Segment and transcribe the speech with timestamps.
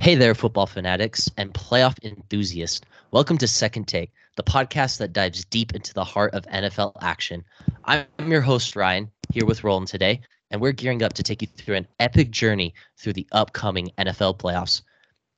[0.00, 2.80] Hey there, football fanatics and playoff enthusiasts.
[3.10, 7.44] Welcome to Second Take, the podcast that dives deep into the heart of NFL action.
[7.84, 10.20] I'm your host, Ryan, here with Rowland today,
[10.52, 14.38] and we're gearing up to take you through an epic journey through the upcoming NFL
[14.38, 14.82] playoffs.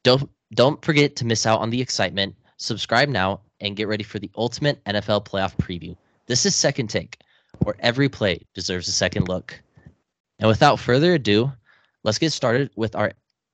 [0.04, 2.36] Don't don't forget to miss out on the excitement.
[2.58, 5.96] Subscribe now and get ready for the ultimate NFL playoff preview.
[6.26, 7.16] This is Second Take,
[7.64, 9.58] where every play deserves a second look.
[10.38, 11.50] And without further ado,
[12.04, 13.12] let's get started with our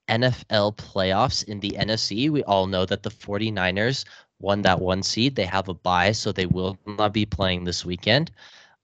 [0.09, 2.31] NFL playoffs in the NFC.
[2.31, 4.04] We all know that the 49ers
[4.40, 5.35] won that one seed.
[5.35, 8.31] They have a bye, so they will not be playing this weekend.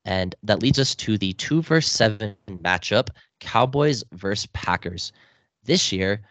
[0.05, 3.09] And that leads us to the two versus seven matchup
[3.41, 5.13] Cowboys versus Packers.
[5.65, 6.23] This year,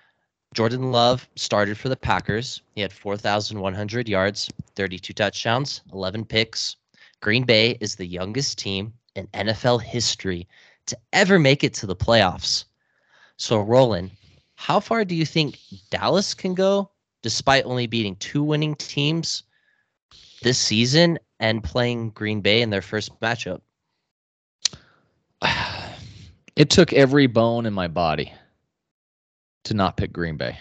[0.53, 2.61] Jordan Love started for the Packers.
[2.75, 6.75] He had 4,100 yards, 32 touchdowns, 11 picks.
[7.21, 10.47] Green Bay is the youngest team in NFL history
[10.87, 12.65] to ever make it to the playoffs.
[13.37, 14.11] So, Rowland,
[14.61, 15.57] how far do you think
[15.89, 16.91] Dallas can go
[17.23, 19.41] despite only beating two winning teams
[20.43, 23.61] this season and playing Green Bay in their first matchup?
[26.57, 28.33] It took every bone in my body
[29.63, 30.59] to not pick Green Bay.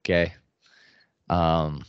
[0.00, 0.32] Okay.
[1.28, 1.84] Um,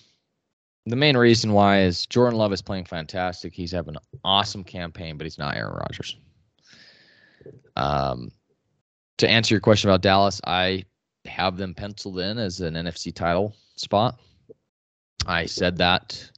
[0.85, 3.53] the main reason why is Jordan Love is playing fantastic.
[3.53, 6.17] He's having an awesome campaign, but he's not Aaron Rodgers.
[7.77, 8.29] Um,
[9.23, 10.83] to answer your question about Dallas, I
[11.25, 14.19] have them penciled in as an NFC title spot.
[15.25, 16.29] I said that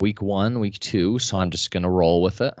[0.00, 2.54] week one, week two, so I'm just going to roll with it.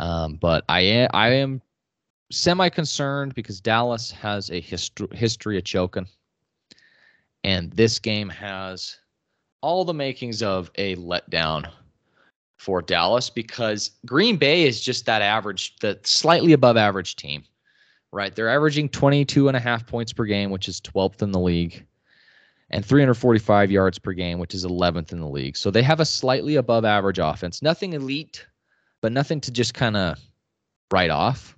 [0.00, 1.62] Um, but I am, I am
[2.32, 6.08] semi concerned because Dallas has a hist- history of choking,
[7.44, 8.98] and this game has
[9.60, 11.70] all the makings of a letdown
[12.58, 17.44] for Dallas because Green Bay is just that average, the slightly above average team
[18.12, 18.34] right?
[18.34, 21.86] They're averaging 22 and a half points per game, which is 12th in the league,
[22.70, 25.56] and 345 yards per game, which is 11th in the league.
[25.56, 27.62] So they have a slightly above average offense.
[27.62, 28.46] Nothing elite,
[29.00, 30.18] but nothing to just kind of
[30.90, 31.56] write off.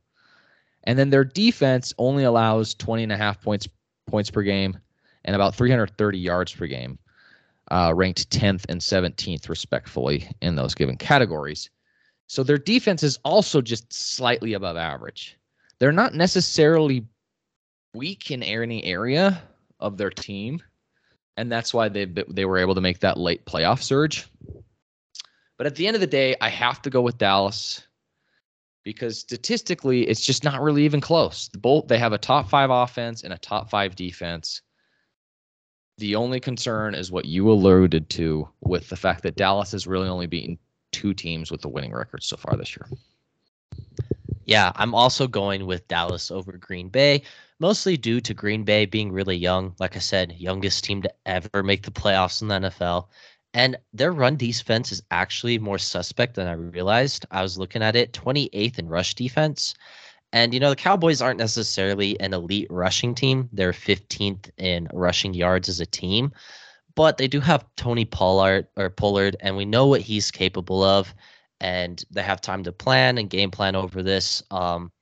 [0.85, 3.69] And then their defense only allows 20 and a half points
[4.09, 4.79] points per game
[5.25, 6.99] and about 330 yards per game,
[7.71, 11.71] uh, ranked 10th and 17th respectfully in those given categories.
[12.27, 15.39] So their defense is also just slightly above average
[15.83, 17.05] they're not necessarily
[17.93, 19.43] weak in any area
[19.81, 20.63] of their team,
[21.37, 24.29] and that's why they they were able to make that late playoff surge.
[25.59, 27.85] But at the end of the day, I have to go with Dallas
[28.85, 31.49] because statistically, it's just not really even close.
[31.49, 34.63] The both they have a top five offense and a top five defense.
[35.99, 40.09] The only concern is what you alluded to with the fact that Dallas has really
[40.09, 40.61] only beaten
[40.93, 42.87] two teams with the winning record so far this year.
[44.45, 47.23] Yeah, I'm also going with Dallas over Green Bay,
[47.61, 49.75] mostly due to Green Bay being really young.
[49.79, 53.07] Like I said, youngest team to ever make the playoffs in the NFL.
[53.55, 57.27] And their run defense is actually more suspect than I realized.
[57.31, 59.75] I was looking at it 28th in rush defense.
[60.33, 63.51] And, you know, the Cowboys aren't necessarily an elite rushing team.
[63.53, 66.33] They're 15th in rushing yards as a team.
[66.95, 71.15] But they do have Tony Pollard or Pollard, and we know what he's capable of
[71.63, 74.43] and they have time to plan and game plan over this.
[74.51, 74.93] Um,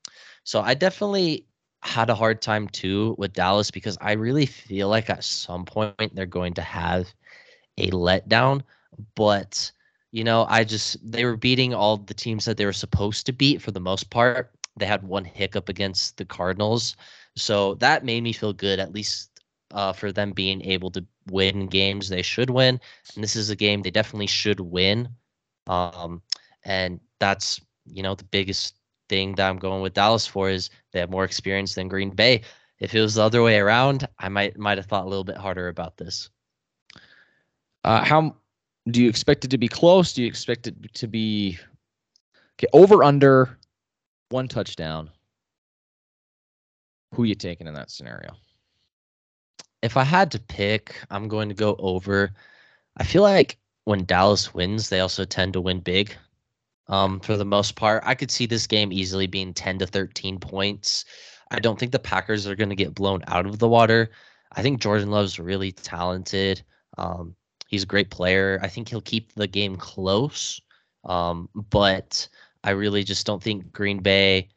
[0.44, 1.46] so I definitely
[1.82, 6.14] had a hard time too with Dallas because I really feel like at some point
[6.14, 7.12] they're going to have
[7.78, 8.62] a letdown.
[9.16, 9.72] But
[10.12, 13.32] you know, I just they were beating all the teams that they were supposed to
[13.32, 14.52] beat for the most part.
[14.76, 16.96] They had one hiccup against the Cardinals,
[17.36, 19.40] so that made me feel good at least
[19.72, 22.80] uh, for them being able to win games they should win.
[23.14, 25.08] And this is a game they definitely should win.
[25.66, 26.22] Um,
[26.64, 28.74] and that's you know the biggest
[29.08, 32.42] thing that I'm going with Dallas for is they have more experience than Green Bay.
[32.78, 35.36] If it was the other way around, I might might have thought a little bit
[35.36, 36.30] harder about this.
[37.84, 38.36] Uh, how
[38.90, 40.12] do you expect it to be close?
[40.12, 41.58] Do you expect it to be
[42.58, 42.68] okay?
[42.72, 43.58] Over under
[44.30, 45.10] one touchdown.
[47.14, 48.36] Who are you taking in that scenario?
[49.82, 52.32] If I had to pick, I'm going to go over.
[52.96, 56.14] I feel like when Dallas wins, they also tend to win big
[56.90, 58.02] um, for the most part.
[58.04, 61.06] I could see this game easily being 10 to 13 points.
[61.50, 64.10] I don't think the Packers are going to get blown out of the water.
[64.52, 66.62] I think Jordan Love's really talented.
[66.98, 67.34] Um,
[67.68, 68.58] he's a great player.
[68.62, 70.60] I think he'll keep the game close.
[71.04, 72.28] Um, but
[72.64, 74.48] I really just don't think Green Bay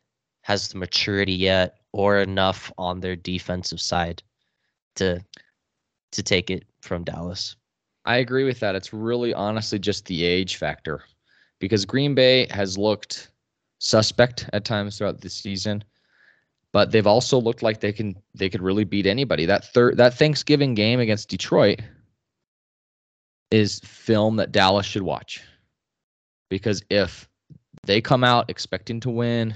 [0.41, 4.21] has the maturity yet or enough on their defensive side
[4.95, 5.23] to
[6.11, 7.55] to take it from Dallas.
[8.05, 8.75] I agree with that.
[8.75, 11.03] It's really honestly just the age factor
[11.63, 13.31] because Green Bay has looked
[13.79, 15.81] suspect at times throughout the season.
[16.73, 19.45] but they've also looked like they can they could really beat anybody.
[19.45, 21.79] That third that Thanksgiving game against Detroit
[23.51, 25.41] is film that Dallas should watch.
[26.49, 27.29] Because if
[27.85, 29.55] they come out expecting to win,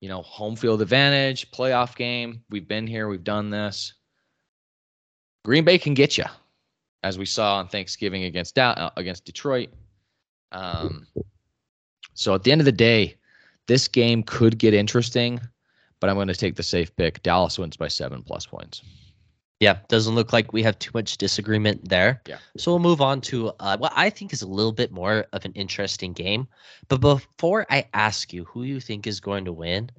[0.00, 3.94] you know, home field advantage, playoff game, we've been here, we've done this.
[5.44, 6.24] Green Bay can get you,
[7.02, 9.70] as we saw on Thanksgiving against uh, against Detroit.
[10.52, 11.06] Um,
[12.14, 13.16] so at the end of the day,
[13.66, 15.40] this game could get interesting,
[16.00, 17.22] but I'm going to take the safe pick.
[17.22, 18.82] Dallas wins by seven plus points.
[19.60, 22.20] Yeah, doesn't look like we have too much disagreement there.
[22.26, 22.38] Yeah.
[22.58, 25.44] So we'll move on to uh, what I think is a little bit more of
[25.46, 26.46] an interesting game.
[26.88, 29.90] But before I ask you who you think is going to win,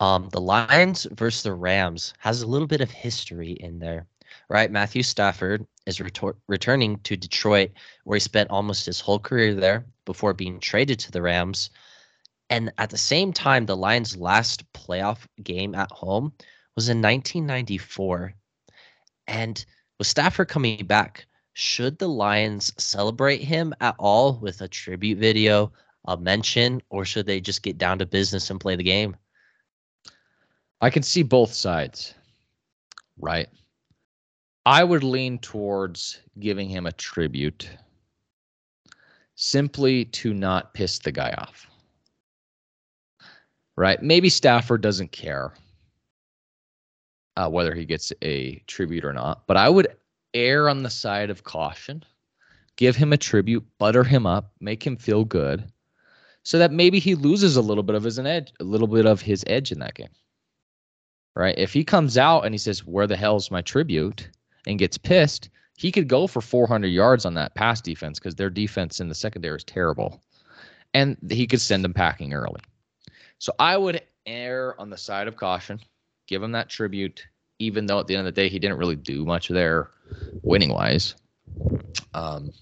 [0.00, 4.06] um, the Lions versus the Rams has a little bit of history in there,
[4.48, 4.70] right?
[4.70, 7.70] Matthew Stafford is retor- returning to Detroit,
[8.04, 11.70] where he spent almost his whole career there before being traded to the Rams.
[12.50, 16.32] And at the same time, the Lions' last playoff game at home
[16.74, 18.34] was in 1994
[19.26, 19.64] and
[19.98, 25.72] with Stafford coming back, should the Lions celebrate him at all with a tribute video,
[26.06, 29.16] a mention, or should they just get down to business and play the game?
[30.80, 32.14] I can see both sides,
[33.18, 33.48] right?
[34.66, 37.70] I would lean towards giving him a tribute
[39.36, 41.68] simply to not piss the guy off.
[43.76, 44.02] Right?
[44.02, 45.52] Maybe Stafford doesn't care
[47.36, 49.46] uh, whether he gets a tribute or not.
[49.46, 49.96] But I would
[50.34, 52.02] err on the side of caution,
[52.74, 55.70] give him a tribute, butter him up, make him feel good,
[56.42, 59.20] so that maybe he loses a little bit of his edge, a little bit of
[59.20, 60.10] his edge in that game.
[61.36, 61.56] Right?
[61.56, 64.28] If he comes out and he says, "Where the hell's my tribute?"
[64.66, 68.50] And gets pissed, he could go for 400 yards on that pass defense because their
[68.50, 70.22] defense in the secondary is terrible,
[70.94, 72.60] and he could send them packing early.
[73.38, 75.80] So I would err on the side of caution
[76.26, 77.26] give him that tribute,
[77.58, 79.90] even though at the end of the day he didn't really do much there,
[80.42, 81.14] winning wise.
[82.14, 82.52] Um,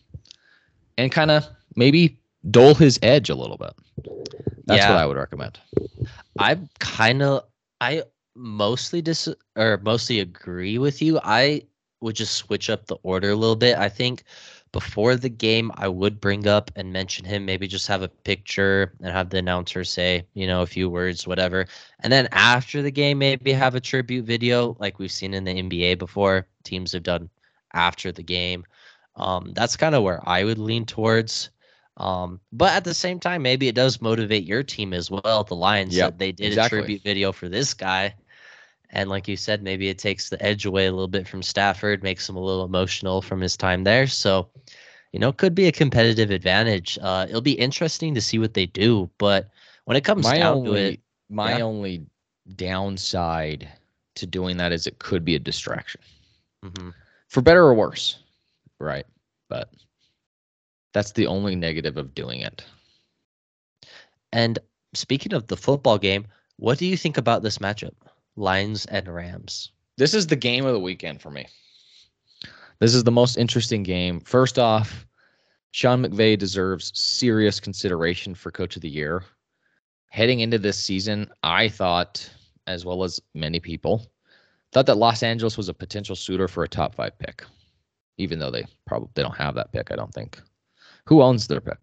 [0.98, 1.46] and kind of
[1.76, 2.18] maybe
[2.50, 3.72] dole his edge a little bit.
[4.66, 4.90] That's yeah.
[4.90, 5.58] what I would recommend.
[6.38, 7.44] I kind of
[7.80, 8.02] I
[8.34, 11.20] mostly dis or mostly agree with you.
[11.22, 11.62] I
[12.04, 13.76] would just switch up the order a little bit.
[13.76, 14.24] I think
[14.72, 18.92] before the game, I would bring up and mention him, maybe just have a picture
[19.00, 21.66] and have the announcer say, you know, a few words, whatever.
[22.00, 25.54] And then after the game, maybe have a tribute video like we've seen in the
[25.54, 26.46] NBA before.
[26.64, 27.30] Teams have done
[27.72, 28.64] after the game.
[29.16, 31.50] Um, that's kind of where I would lean towards.
[31.96, 35.44] Um, but at the same time, maybe it does motivate your team as well.
[35.44, 36.78] The Lions, yep, they did exactly.
[36.78, 38.14] a tribute video for this guy.
[38.94, 42.04] And like you said, maybe it takes the edge away a little bit from Stafford,
[42.04, 44.06] makes him a little emotional from his time there.
[44.06, 44.48] So,
[45.12, 46.96] you know, could be a competitive advantage.
[47.02, 49.10] Uh, it'll be interesting to see what they do.
[49.18, 49.50] But
[49.84, 51.64] when it comes my down only, to it, my yeah.
[51.64, 52.06] only
[52.54, 53.68] downside
[54.14, 56.00] to doing that is it could be a distraction,
[56.64, 56.90] mm-hmm.
[57.28, 58.20] for better or worse,
[58.78, 59.06] right?
[59.48, 59.70] But
[60.92, 62.64] that's the only negative of doing it.
[64.32, 64.60] And
[64.94, 66.26] speaking of the football game,
[66.58, 67.94] what do you think about this matchup?
[68.36, 69.72] Lions and Rams.
[69.96, 71.46] This is the game of the weekend for me.
[72.80, 74.20] This is the most interesting game.
[74.20, 75.06] First off,
[75.70, 79.24] Sean McVay deserves serious consideration for coach of the year.
[80.10, 82.28] Heading into this season, I thought,
[82.66, 84.06] as well as many people,
[84.72, 87.44] thought that Los Angeles was a potential suitor for a top five pick,
[88.18, 89.90] even though they probably they don't have that pick.
[89.90, 90.40] I don't think.
[91.06, 91.78] Who owns their pick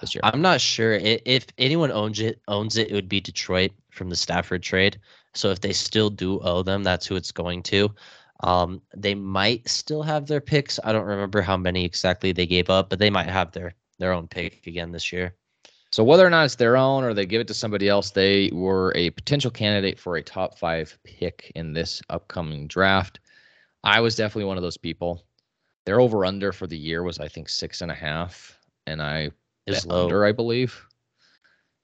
[0.00, 0.20] this year?
[0.24, 0.94] I'm not sure.
[0.94, 4.98] If anyone owns it, owns it, it would be Detroit from the Stafford trade.
[5.34, 7.94] So if they still do owe them, that's who it's going to.
[8.40, 10.78] Um, they might still have their picks.
[10.84, 14.12] I don't remember how many exactly they gave up, but they might have their their
[14.12, 15.34] own pick again this year.
[15.92, 18.50] So whether or not it's their own or they give it to somebody else, they
[18.52, 23.20] were a potential candidate for a top five pick in this upcoming draft.
[23.84, 25.24] I was definitely one of those people.
[25.86, 29.30] Their over under for the year was I think six and a half, and I
[29.66, 30.84] is under, I believe.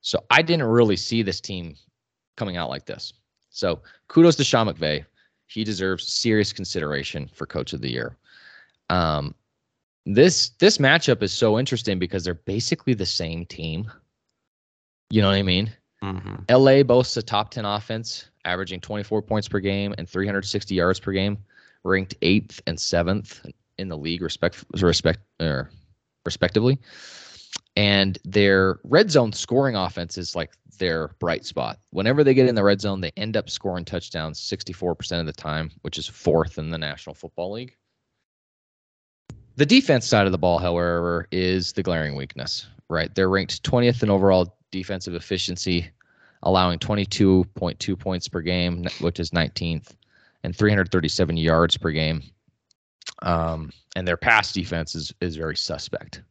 [0.00, 1.76] So I didn't really see this team
[2.36, 3.12] coming out like this.
[3.50, 5.04] So kudos to Sean McVay.
[5.46, 8.16] He deserves serious consideration for Coach of the Year.
[8.88, 9.34] Um,
[10.06, 13.90] this this matchup is so interesting because they're basically the same team.
[15.10, 15.72] You know what I mean?
[16.02, 16.44] Mm-hmm.
[16.48, 21.12] LA boasts a top 10 offense, averaging 24 points per game and 360 yards per
[21.12, 21.36] game,
[21.84, 23.44] ranked eighth and seventh
[23.78, 25.70] in the league, respect, respect, er,
[26.24, 26.78] respectively.
[27.76, 31.78] And their red zone scoring offense is like their bright spot.
[31.90, 35.32] Whenever they get in the red zone, they end up scoring touchdowns 64% of the
[35.32, 37.76] time, which is fourth in the National Football League.
[39.56, 43.14] The defense side of the ball, however, is the glaring weakness, right?
[43.14, 45.90] They're ranked 20th in overall defensive efficiency,
[46.42, 49.92] allowing 22.2 points per game, which is 19th,
[50.44, 52.22] and 337 yards per game.
[53.22, 56.22] Um, and their pass defense is is very suspect.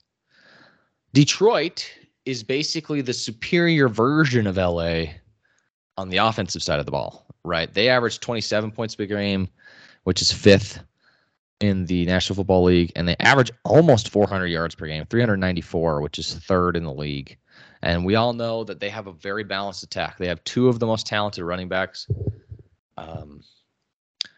[1.13, 1.91] Detroit
[2.25, 5.05] is basically the superior version of LA
[5.97, 7.73] on the offensive side of the ball, right?
[7.73, 9.47] They average 27 points per game,
[10.03, 10.83] which is fifth
[11.59, 16.19] in the National Football League, and they average almost 400 yards per game, 394, which
[16.19, 17.37] is third in the league.
[17.81, 20.17] And we all know that they have a very balanced attack.
[20.17, 22.07] They have two of the most talented running backs
[22.97, 23.41] um,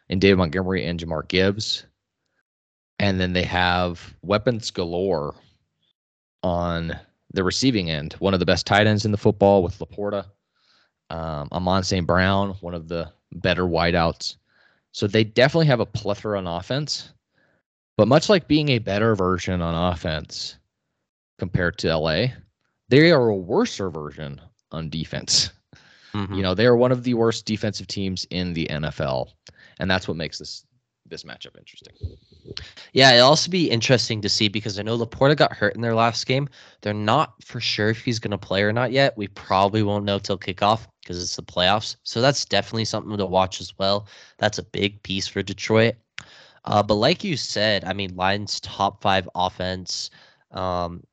[0.10, 1.86] in David Montgomery and Jahmyr Gibbs.
[3.00, 5.36] And then they have weapons galore
[6.44, 6.98] on
[7.34, 8.14] the receiving end.
[8.14, 10.26] One of the best tight ends in the football with LaPorta.
[11.10, 12.08] Um, Amon St.
[12.08, 14.38] Brown, one of the better wideouts.
[14.92, 17.12] So they definitely have a plethora on offense.
[17.98, 20.58] But much like being a better version on offense
[21.38, 22.28] compared to LA,
[22.90, 25.52] they are a worser version on defense.
[26.14, 26.34] Mm-hmm.
[26.34, 29.30] You know, they are one of the worst defensive teams in the NFL.
[29.80, 30.66] And that's what makes this
[31.12, 31.94] this matchup interesting.
[32.94, 35.94] Yeah, it'll also be interesting to see because I know LaPorta got hurt in their
[35.94, 36.50] last game.
[36.82, 39.16] They're not for sure if he's going to play or not yet.
[39.16, 41.98] We probably won't know till kickoff because it's the playoffs.
[42.04, 44.08] So that's definitely something to watch as well.
[44.40, 45.96] That's a big piece for Detroit.
[46.66, 50.10] Uh, but like you said, I mean, Lions top five offense.
[50.52, 51.04] Um,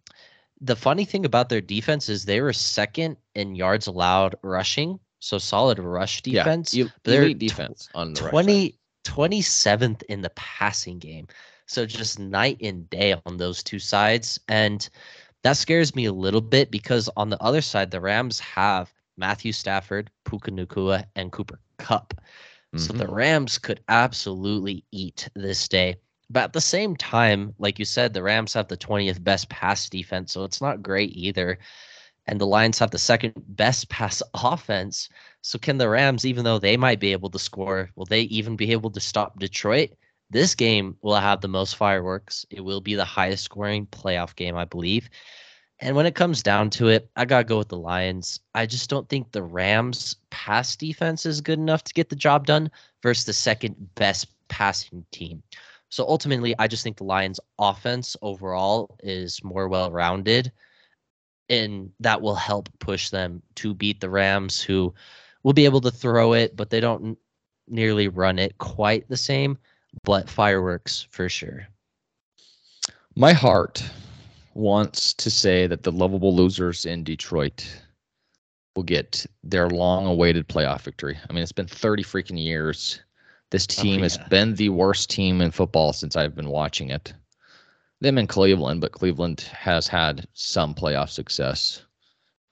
[0.60, 5.38] the funny thing about their defense is they were second in yards allowed rushing, so
[5.38, 6.74] solid rush defense.
[6.74, 8.77] Yeah, they're defense on the 20,
[9.08, 11.26] 27th in the passing game.
[11.66, 14.38] So just night and day on those two sides.
[14.48, 14.88] And
[15.42, 19.52] that scares me a little bit because on the other side, the Rams have Matthew
[19.52, 22.14] Stafford, Puka Nacua, and Cooper Kupp.
[22.14, 22.78] Mm-hmm.
[22.78, 23.14] So the mm-hmm.
[23.14, 25.96] Rams could absolutely eat this day.
[26.30, 29.88] But at the same time, like you said, the Rams have the 20th best pass
[29.88, 31.58] defense, so it's not great either.
[32.28, 35.08] And the Lions have the second best pass offense.
[35.40, 38.54] So can the Rams, even though they might be able to score, will they even
[38.54, 39.90] be able to stop Detroit?
[40.30, 42.44] This game will have the most fireworks.
[42.50, 45.08] It will be the highest scoring playoff game, I believe.
[45.80, 48.40] And when it comes down to it, I got to go with the Lions.
[48.54, 52.46] I just don't think the Rams' pass defense is good enough to get the job
[52.46, 52.70] done
[53.02, 55.42] versus the second best passing team.
[55.88, 60.52] So ultimately, I just think the Lions' offense overall is more well rounded,
[61.48, 64.94] and that will help push them to beat the Rams, who
[65.42, 67.18] will be able to throw it, but they don't
[67.66, 69.58] nearly run it quite the same.
[70.04, 71.66] But fireworks for sure.
[73.16, 73.82] My heart
[74.54, 77.66] wants to say that the lovable losers in Detroit
[78.76, 81.18] will get their long awaited playoff victory.
[81.28, 83.00] I mean, it's been 30 freaking years
[83.50, 84.02] this oh, team oh, yeah.
[84.02, 87.12] has been the worst team in football since I've been watching it.
[88.00, 91.82] Them in Cleveland, but Cleveland has had some playoff success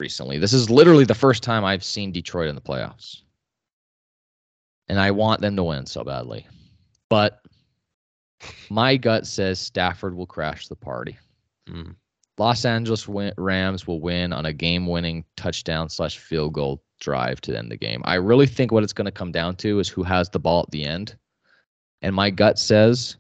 [0.01, 0.39] recently.
[0.39, 3.23] This is literally the first time I've seen Detroit in the playoffs.
[4.89, 6.47] And I want them to win so badly.
[7.09, 7.41] But
[8.71, 11.17] my gut says Stafford will crash the party.
[11.69, 11.95] Mm.
[12.39, 17.57] Los Angeles Rams will win on a game winning touchdown slash field goal drive to
[17.57, 18.03] end the game.
[18.05, 20.63] I really think what it's going to come down to is who has the ball
[20.63, 21.17] at the end.
[22.03, 23.17] And my gut says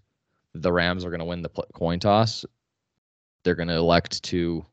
[0.62, 2.44] the Rams are going to win the coin toss.
[3.44, 4.64] They're going to elect to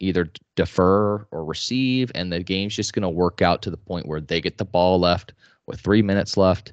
[0.00, 4.06] either defer or receive, and the game's just going to work out to the point
[4.06, 5.32] where they get the ball left
[5.66, 6.72] with three minutes left,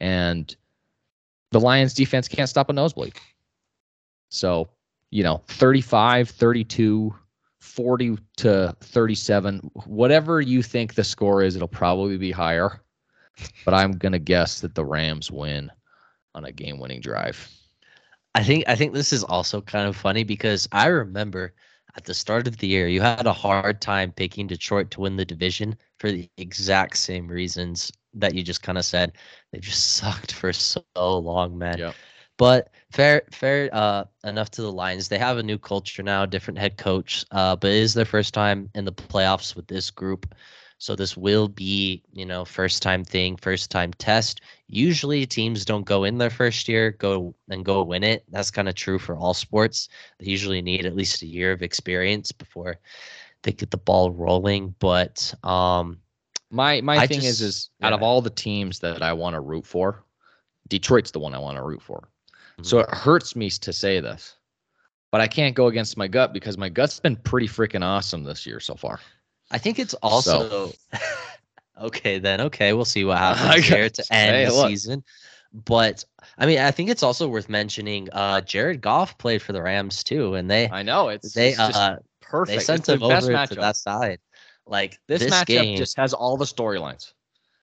[0.00, 0.54] and
[1.50, 3.14] the Lions defense can't stop a nosebleed.
[4.30, 4.68] So,
[5.10, 7.14] you know, 35, 32,
[7.60, 9.58] 40 to 37.
[9.86, 12.80] Whatever you think the score is, it'll probably be higher.
[13.64, 15.70] But I'm going to guess that the Rams win
[16.34, 17.48] on a game winning drive.
[18.38, 21.54] I think I think this is also kind of funny because I remember
[21.96, 25.16] at the start of the year you had a hard time picking Detroit to win
[25.16, 29.14] the division for the exact same reasons that you just kind of said.
[29.50, 31.78] They just sucked for so long, man.
[31.78, 31.94] Yep.
[32.36, 35.08] But fair, fair uh, enough to the Lions.
[35.08, 37.24] They have a new culture now, different head coach.
[37.32, 40.32] Uh, but it is their first time in the playoffs with this group.
[40.78, 44.40] So this will be, you know, first time thing, first time test.
[44.68, 48.24] Usually teams don't go in their first year, go and go win it.
[48.30, 49.88] That's kind of true for all sports.
[50.18, 52.78] They usually need at least a year of experience before
[53.42, 54.74] they get the ball rolling.
[54.78, 55.98] But um
[56.50, 57.88] my my I thing just, is is yeah.
[57.88, 60.04] out of all the teams that I want to root for,
[60.68, 62.08] Detroit's the one I want to root for.
[62.62, 64.34] So it hurts me to say this,
[65.12, 68.46] but I can't go against my gut because my gut's been pretty freaking awesome this
[68.46, 68.98] year so far.
[69.50, 71.00] I think it's also so.
[71.82, 72.18] okay.
[72.18, 74.68] Then okay, we'll see what happens here to end the look.
[74.68, 75.04] season.
[75.52, 76.04] But
[76.36, 78.08] I mean, I think it's also worth mentioning.
[78.12, 81.58] Uh, Jared Goff played for the Rams too, and they I know it's they it's
[81.58, 82.58] uh, perfect.
[82.58, 84.18] They sent it's him over to that side.
[84.66, 87.12] Like This, this, matchup game, just has all the storylines.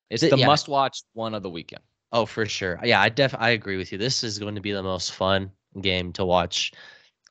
[0.10, 0.48] It's Th- the yeah.
[0.48, 1.84] must-watch one of the weekend.
[2.12, 2.80] Oh, for sure.
[2.84, 4.00] Yeah, I def I agree with you.
[4.00, 5.52] This is going to be the most fun
[5.82, 6.72] game to watch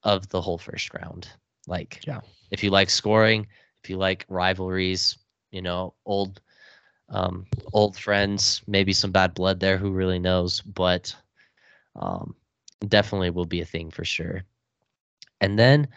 [0.05, 1.29] of the whole first round.
[1.67, 2.21] Like, Yeah.
[2.53, 3.47] if you like scoring,
[3.85, 5.19] if you like rivalries,
[5.53, 6.41] you know, old
[7.11, 11.15] um old friends, maybe some bad blood there, who really knows, but
[11.97, 12.35] um
[12.89, 14.45] definitely will be a thing for sure.
[15.41, 15.89] And then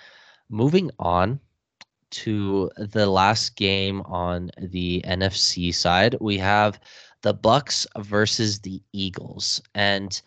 [0.50, 1.40] moving on
[2.10, 6.80] to the last game on the NFC side, we have
[7.22, 9.62] the Bucks versus the Eagles.
[9.76, 10.22] And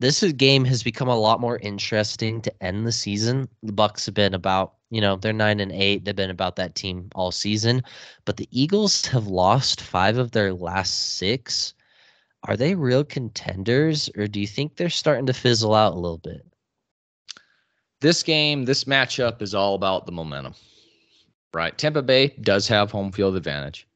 [0.00, 3.48] this game has become a lot more interesting to end the season.
[3.62, 6.04] The Bucks have been about, you know, they're 9 and 8.
[6.04, 7.82] They've been about that team all season,
[8.24, 11.74] but the Eagles have lost 5 of their last 6.
[12.44, 16.18] Are they real contenders or do you think they're starting to fizzle out a little
[16.18, 16.46] bit?
[18.00, 20.54] This game, this matchup is all about the momentum,
[21.52, 21.76] right?
[21.76, 23.88] Tampa Bay does have home field advantage.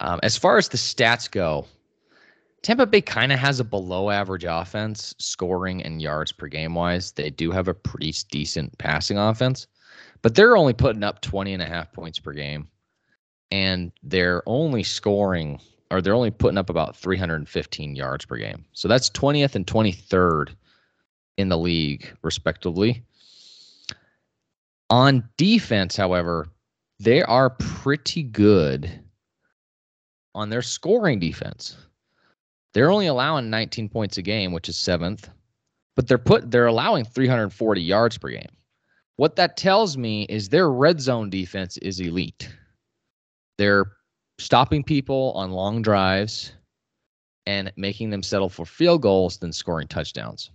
[0.00, 1.66] Um, as far as the stats go,
[2.62, 7.12] Tampa Bay kind of has a below average offense, scoring and yards per game wise.
[7.12, 9.66] They do have a pretty decent passing offense,
[10.22, 12.68] but they're only putting up 20 and a half points per game.
[13.50, 15.60] And they're only scoring,
[15.90, 18.64] or they're only putting up about 315 yards per game.
[18.72, 20.50] So that's 20th and 23rd
[21.38, 23.02] in the league, respectively.
[24.90, 26.48] On defense, however,
[26.98, 28.90] they are pretty good
[30.34, 31.76] on their scoring defense.
[32.74, 35.28] They're only allowing 19 points a game, which is seventh,
[35.96, 38.57] but they're put they're allowing 340 yards per game.
[39.18, 42.48] What that tells me is their red zone defense is elite.
[43.56, 43.90] They're
[44.38, 46.52] stopping people on long drives
[47.44, 50.50] and making them settle for field goals than scoring touchdowns.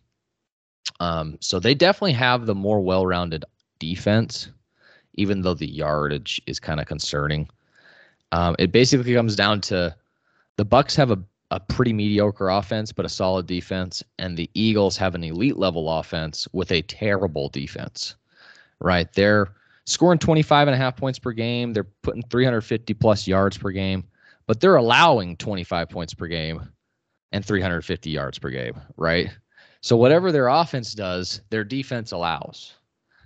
[1.02, 3.44] Um, so they definitely have the more well-rounded
[3.80, 4.48] defense,
[5.16, 7.50] even though the yardage is kind of concerning.
[8.32, 9.94] Um, it basically comes down to
[10.56, 14.96] the Bucks have a, a pretty mediocre offense, but a solid defense, and the Eagles
[14.96, 18.16] have an elite level offense with a terrible defense.
[18.84, 19.12] Right?
[19.14, 19.48] They're
[19.86, 21.74] scoring 25 and a half points per game.
[21.74, 24.04] They're putting 350 plus yards per game,
[24.46, 26.70] but they're allowing 25 points per game
[27.32, 29.30] and 350 yards per game, right?
[29.82, 32.74] So whatever their offense does, their defense allows.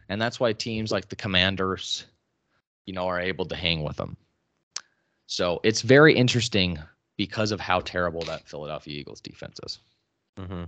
[0.09, 2.05] And that's why teams like the Commanders,
[2.85, 4.15] you know, are able to hang with them.
[5.27, 6.79] So it's very interesting
[7.17, 9.79] because of how terrible that Philadelphia Eagles defense is.
[10.39, 10.63] Mm-hmm.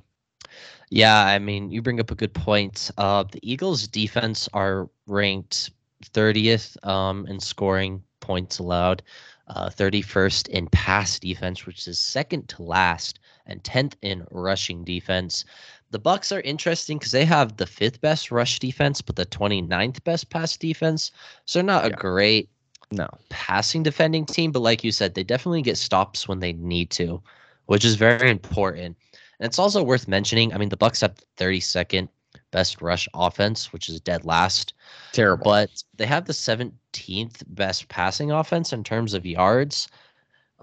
[0.90, 2.92] Yeah, I mean, you bring up a good point.
[2.98, 5.72] Uh, the Eagles' defense are ranked
[6.04, 9.02] 30th um, in scoring points allowed,
[9.48, 15.46] uh, 31st in pass defense, which is second to last, and 10th in rushing defense.
[15.92, 20.04] The Bucks are interesting because they have the fifth best rush defense, but the 29th
[20.04, 21.12] best pass defense.
[21.46, 22.50] So they're not a great
[22.92, 23.08] No.
[23.30, 27.22] passing defending team, but like you said, they definitely get stops when they need to,
[27.68, 28.98] which is very important.
[29.40, 30.54] And it's also worth mentioning.
[30.54, 32.10] I mean, the Bucks have the 32nd
[32.52, 34.74] best rush offense, which is dead last,
[35.12, 35.44] Terrible.
[35.44, 39.88] but they have the 17th best passing offense in terms of yards.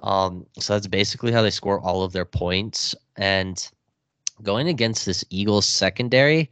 [0.03, 2.95] Um, so that's basically how they score all of their points.
[3.17, 3.67] And
[4.43, 6.51] going against this Eagles secondary,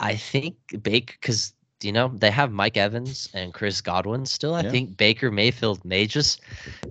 [0.00, 4.54] I think Baker, because you know they have Mike Evans and Chris Godwin still.
[4.54, 4.70] I Yeah.
[4.70, 6.40] think Baker Mayfield may just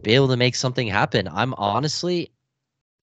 [0.04, 1.28] be able to make something happen.
[1.28, 2.32] I'm honestly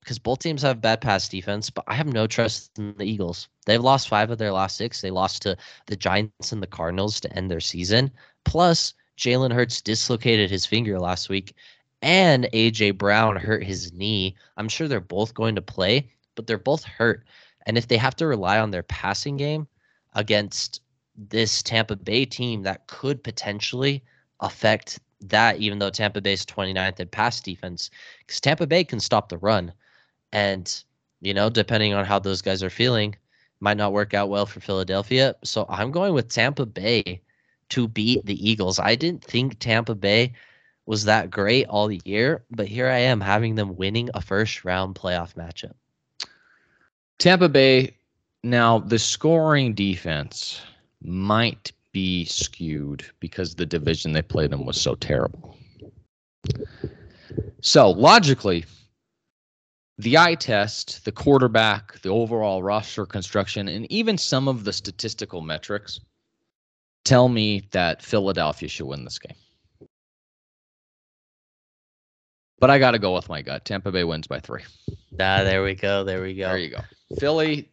[0.06, 3.48] because both teams have bad pass defense, but I have no trust in the Eagles.
[3.66, 5.00] They've lost five of their last six.
[5.00, 8.12] They lost to the Giants and the Cardinals to end their season.
[8.44, 11.56] Plus, Jalen Hurts dislocated his finger last week,
[12.02, 14.36] and AJ Brown hurt his knee.
[14.56, 17.26] I'm sure they're both going to play, but they're both hurt.
[17.66, 19.66] And if they have to rely on their passing game
[20.14, 20.82] against
[21.16, 24.04] this Tampa Bay team, that could potentially
[24.38, 27.90] affect that, even though Tampa Bay's 29th in pass defense,
[28.20, 29.72] because Tampa Bay can stop the run.
[30.32, 30.82] And,
[31.20, 33.16] you know, depending on how those guys are feeling,
[33.60, 35.34] might not work out well for Philadelphia.
[35.44, 37.22] So I'm going with Tampa Bay
[37.70, 38.78] to beat the Eagles.
[38.78, 40.34] I didn't think Tampa Bay
[40.86, 44.94] was that great all year, but here I am having them winning a first round
[44.94, 45.74] playoff matchup.
[47.18, 47.96] Tampa Bay,
[48.44, 50.60] now the scoring defense
[51.02, 55.56] might be skewed because the division they played in was so terrible.
[57.62, 58.64] So logically,
[59.98, 65.40] the eye test, the quarterback, the overall roster construction, and even some of the statistical
[65.40, 66.00] metrics
[67.04, 69.37] tell me that Philadelphia should win this game.
[72.59, 73.64] But I got to go with my gut.
[73.64, 74.62] Tampa Bay wins by three.
[75.20, 76.04] Ah, there we go.
[76.04, 76.48] There we go.
[76.48, 76.80] There you go.
[77.18, 77.68] Philly,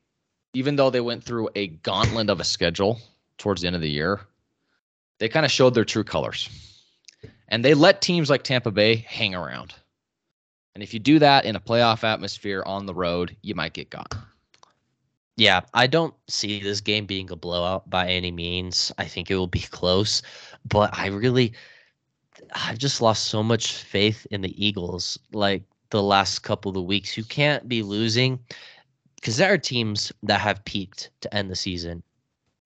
[0.53, 2.99] even though they went through a gauntlet of a schedule
[3.37, 4.21] towards the end of the year,
[5.19, 6.49] they kind of showed their true colors.
[7.47, 9.73] And they let teams like Tampa Bay hang around.
[10.73, 13.89] And if you do that in a playoff atmosphere on the road, you might get
[13.89, 14.15] got.
[15.35, 18.91] Yeah, I don't see this game being a blowout by any means.
[18.97, 20.21] I think it will be close,
[20.65, 21.53] but I really
[22.53, 27.17] I've just lost so much faith in the Eagles like the last couple of weeks.
[27.17, 28.39] You can't be losing
[29.15, 32.03] because there are teams that have peaked to end the season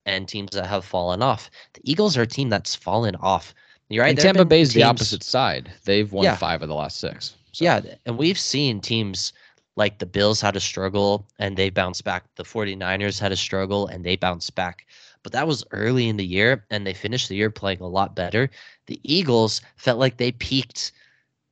[0.06, 1.50] and teams that have fallen off.
[1.74, 3.54] The Eagles are a team that's fallen off.
[3.88, 4.10] You're right.
[4.10, 5.70] And Tampa Bay's the opposite side.
[5.84, 6.36] They've won yeah.
[6.36, 7.34] five of the last six.
[7.58, 7.64] So.
[7.64, 9.32] Yeah, and we've seen teams
[9.74, 12.24] like the Bills had a struggle and they bounced back.
[12.36, 14.86] The 49ers had a struggle and they bounced back.
[15.24, 18.14] But that was early in the year and they finished the year playing a lot
[18.14, 18.48] better.
[18.86, 20.92] The Eagles felt like they peaked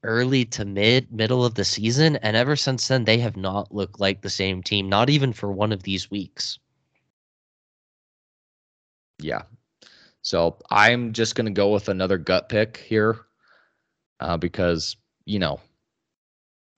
[0.05, 3.99] early to mid middle of the season and ever since then they have not looked
[3.99, 6.61] like the same team not even for one of these weeks.
[9.19, 9.42] Yeah.
[10.23, 13.27] So I'm just going to go with another gut pick here
[14.21, 15.61] uh, because, you know,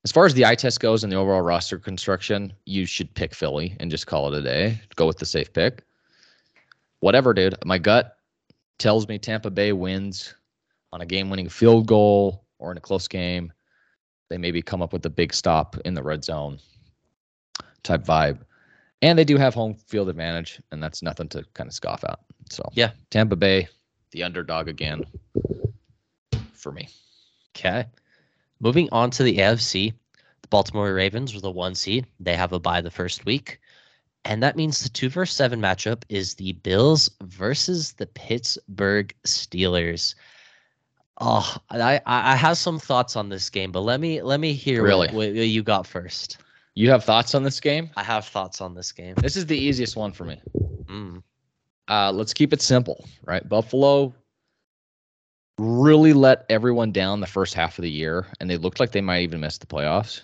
[0.05, 3.35] as far as the eye test goes and the overall roster construction, you should pick
[3.35, 4.81] Philly and just call it a day.
[4.97, 5.85] Go with the safe pick.
[7.01, 7.55] Whatever, dude.
[7.65, 8.17] My gut
[8.79, 10.35] tells me Tampa Bay wins
[10.93, 13.53] on a game winning field goal or in a close game.
[14.31, 16.59] They maybe come up with a big stop in the red zone
[17.83, 18.41] type vibe.
[19.01, 22.19] And they do have home field advantage, and that's nothing to kind of scoff at.
[22.51, 23.69] So, yeah, Tampa Bay,
[24.11, 25.05] the underdog again
[26.53, 26.89] for me.
[27.57, 27.87] Okay.
[28.61, 29.93] Moving on to the AFC,
[30.43, 32.07] the Baltimore Ravens were the one seed.
[32.21, 33.61] They have a bye the first week.
[34.25, 40.15] And that means the two versus seven matchup is the Bills versus the Pittsburgh Steelers.
[41.21, 44.83] Oh, I I have some thoughts on this game, but let me let me hear
[44.83, 45.09] really?
[45.09, 46.39] what, what you got first.
[46.75, 47.91] You have thoughts on this game?
[47.97, 49.15] I have thoughts on this game.
[49.17, 50.41] This is the easiest one for me.
[50.85, 51.23] Mm.
[51.89, 53.49] Uh, let's keep it simple, right?
[53.49, 54.15] Buffalo
[55.59, 59.01] really let everyone down the first half of the year, and they looked like they
[59.01, 60.23] might even miss the playoffs.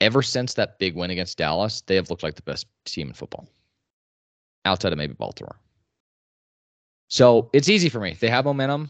[0.00, 3.14] Ever since that big win against Dallas, they have looked like the best team in
[3.14, 3.48] football,
[4.64, 5.56] outside of maybe Baltimore.
[7.08, 8.16] So it's easy for me.
[8.18, 8.88] They have momentum.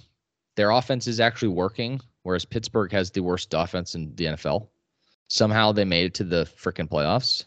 [0.57, 4.69] Their offense is actually working, whereas Pittsburgh has the worst offense in the NFL.
[5.29, 7.45] Somehow they made it to the freaking playoffs.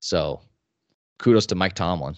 [0.00, 0.40] So
[1.18, 2.16] kudos to Mike Tomlin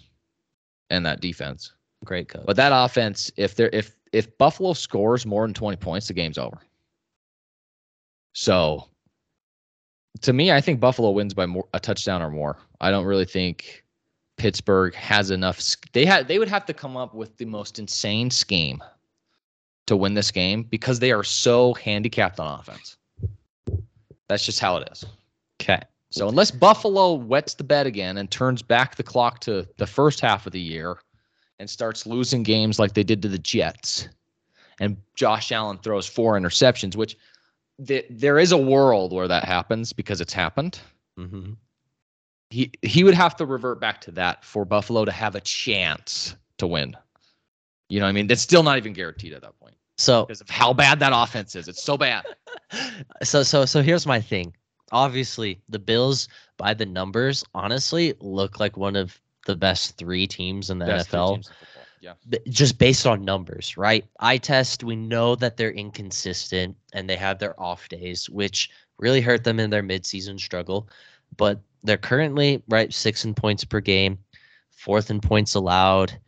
[0.90, 1.72] and that defense.
[2.04, 2.44] Great coach.
[2.46, 6.38] But that offense, if they're if if Buffalo scores more than 20 points, the game's
[6.38, 6.58] over.
[8.32, 8.88] So
[10.22, 12.56] to me, I think Buffalo wins by more, a touchdown or more.
[12.80, 13.84] I don't really think
[14.38, 15.60] Pittsburgh has enough.
[15.92, 18.82] They had they would have to come up with the most insane scheme
[19.86, 22.96] to win this game because they are so handicapped on offense.
[24.28, 25.04] That's just how it is.
[25.60, 25.80] Okay.
[26.10, 30.20] So unless Buffalo wets the bed again and turns back the clock to the first
[30.20, 30.98] half of the year,
[31.58, 34.08] and starts losing games like they did to the Jets,
[34.80, 37.16] and Josh Allen throws four interceptions, which
[37.84, 40.78] th- there is a world where that happens because it's happened.
[41.18, 41.52] Mm-hmm.
[42.50, 46.36] He he would have to revert back to that for Buffalo to have a chance
[46.58, 46.96] to win.
[47.88, 49.76] You know, what I mean, that's still not even guaranteed at that point.
[49.98, 52.24] So because of how bad that offense is, it's so bad.
[53.22, 54.54] so so so here's my thing.
[54.92, 60.68] Obviously, the Bills by the numbers, honestly, look like one of the best three teams
[60.70, 61.48] in the best NFL.
[62.00, 62.12] Yeah.
[62.48, 64.04] Just based on numbers, right?
[64.20, 69.20] Eye test, we know that they're inconsistent and they have their off days, which really
[69.20, 70.88] hurt them in their midseason struggle.
[71.36, 74.18] But they're currently right six in points per game,
[74.70, 76.18] fourth in points allowed.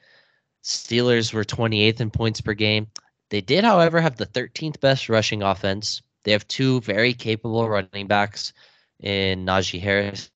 [0.65, 2.89] Steelers were 28th in points per game.
[3.31, 6.03] They did, however, have the 13th best rushing offense.
[6.25, 8.53] They have two very capable running backs
[9.01, 10.31] in Najee Harris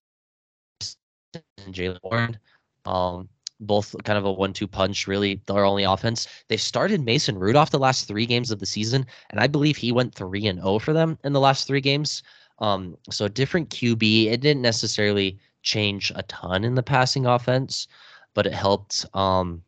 [1.65, 2.39] and Jaylen Warren.
[2.85, 3.29] Um,
[3.61, 6.27] both kind of a one-two punch, really their only offense.
[6.49, 9.93] They've started Mason Rudolph the last three games of the season, and I believe he
[9.93, 12.23] went three and zero oh for them in the last three games.
[12.59, 14.27] Um, so different QB.
[14.27, 17.87] It didn't necessarily change a ton in the passing offense,
[18.35, 19.07] but it helped.
[19.15, 19.63] Um,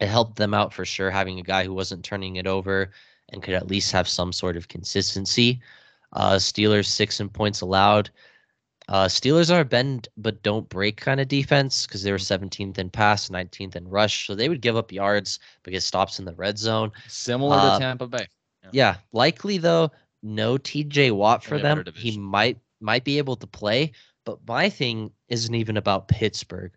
[0.00, 2.90] it helped them out for sure having a guy who wasn't turning it over
[3.28, 5.60] and could at least have some sort of consistency.
[6.12, 8.10] Uh, Steelers six in points allowed.
[8.88, 12.78] Uh, Steelers are a bend but don't break kind of defense because they were 17th
[12.78, 14.26] in pass, 19th in rush.
[14.26, 16.90] So they would give up yards but get stops in the red zone.
[17.08, 18.26] Similar uh, to Tampa Bay.
[18.64, 18.70] Yeah.
[18.72, 18.96] yeah.
[19.12, 19.90] likely though,
[20.22, 21.84] no TJ Watt for them.
[21.94, 23.92] He might might be able to play,
[24.24, 26.72] but my thing isn't even about Pittsburgh.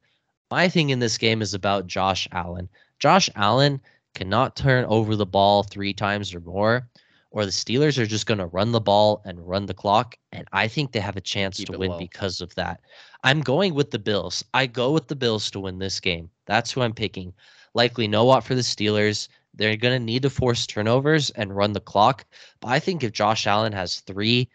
[0.52, 2.70] My thing in this game is about Josh Allen.
[3.00, 3.82] Josh Allen
[4.14, 6.88] cannot turn over the ball three times or more
[7.36, 10.16] or the Steelers are just going to run the ball and run the clock.
[10.32, 11.98] And I think they have a chance Keep to win low.
[12.00, 12.80] because of that.
[13.26, 14.42] I'm going with the Bills.
[14.54, 16.30] I go with the Bills to win this game.
[16.46, 17.34] That's who I'm picking.
[17.74, 21.74] Likely no Watt for the Steelers, They're going to need to force turnovers and run
[21.74, 22.26] the clock.
[22.62, 24.48] But I think if Josh Allen has three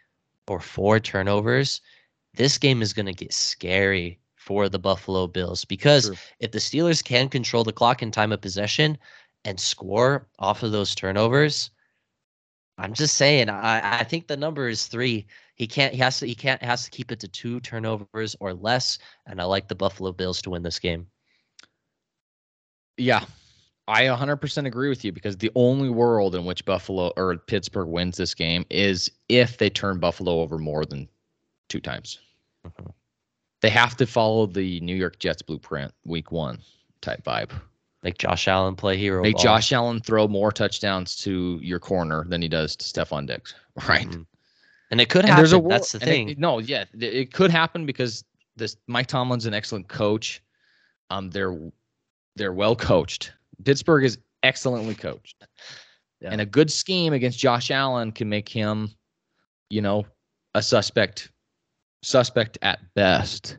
[0.48, 1.82] or four turnovers,
[2.32, 6.16] this game is going to get scary for the Buffalo Bills because True.
[6.38, 8.96] if the Steelers can control the clock and time of possession
[9.44, 11.70] and score off of those turnovers,
[12.80, 15.26] I'm just saying I, I think the number is three.
[15.54, 18.54] He can't he has to he can't has to keep it to two turnovers or
[18.54, 18.98] less.
[19.26, 21.06] And I like the Buffalo Bills to win this game.
[22.96, 23.24] Yeah,
[23.88, 28.16] I 100% agree with you because the only world in which Buffalo or Pittsburgh wins
[28.16, 31.08] this game is if they turn Buffalo over more than
[31.68, 32.20] two times.
[32.66, 32.90] Mm-hmm.
[33.62, 36.58] They have to follow the New York Jets blueprint, week one
[37.00, 37.50] type vibe.
[38.02, 39.22] Make Josh Allen play hero.
[39.22, 39.44] Make ball.
[39.44, 43.54] Josh Allen throw more touchdowns to your corner than he does to Stefon Diggs.
[43.88, 44.08] Right.
[44.08, 44.22] Mm-hmm.
[44.90, 45.36] And it could happen.
[45.36, 46.30] There's a, That's the thing.
[46.30, 48.24] It, no, yeah, it could happen because
[48.56, 50.42] this Mike Tomlin's an excellent coach.
[51.08, 51.56] Um, they're
[52.36, 53.32] they're well coached.
[53.64, 55.44] Pittsburgh is excellently coached.
[56.22, 56.32] Yeah.
[56.32, 58.90] And a good scheme against Josh Allen can make him,
[59.70, 60.04] you know,
[60.54, 61.32] a suspect
[62.02, 63.56] suspect at best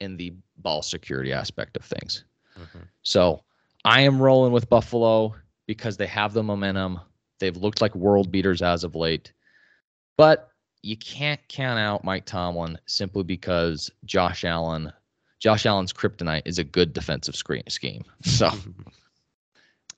[0.00, 2.24] in the ball security aspect of things.
[2.58, 2.80] Mm-hmm.
[3.04, 3.43] So
[3.84, 5.34] I am rolling with Buffalo
[5.66, 7.00] because they have the momentum.
[7.40, 9.32] They've looked like world beaters as of late.
[10.16, 10.50] But
[10.82, 14.92] you can't count out Mike Tomlin simply because Josh Allen,
[15.40, 18.04] Josh Allen's kryptonite is a good defensive screen scheme.
[18.22, 18.50] So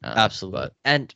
[0.04, 0.60] Uh, Absolutely.
[0.60, 0.72] But.
[0.84, 1.14] And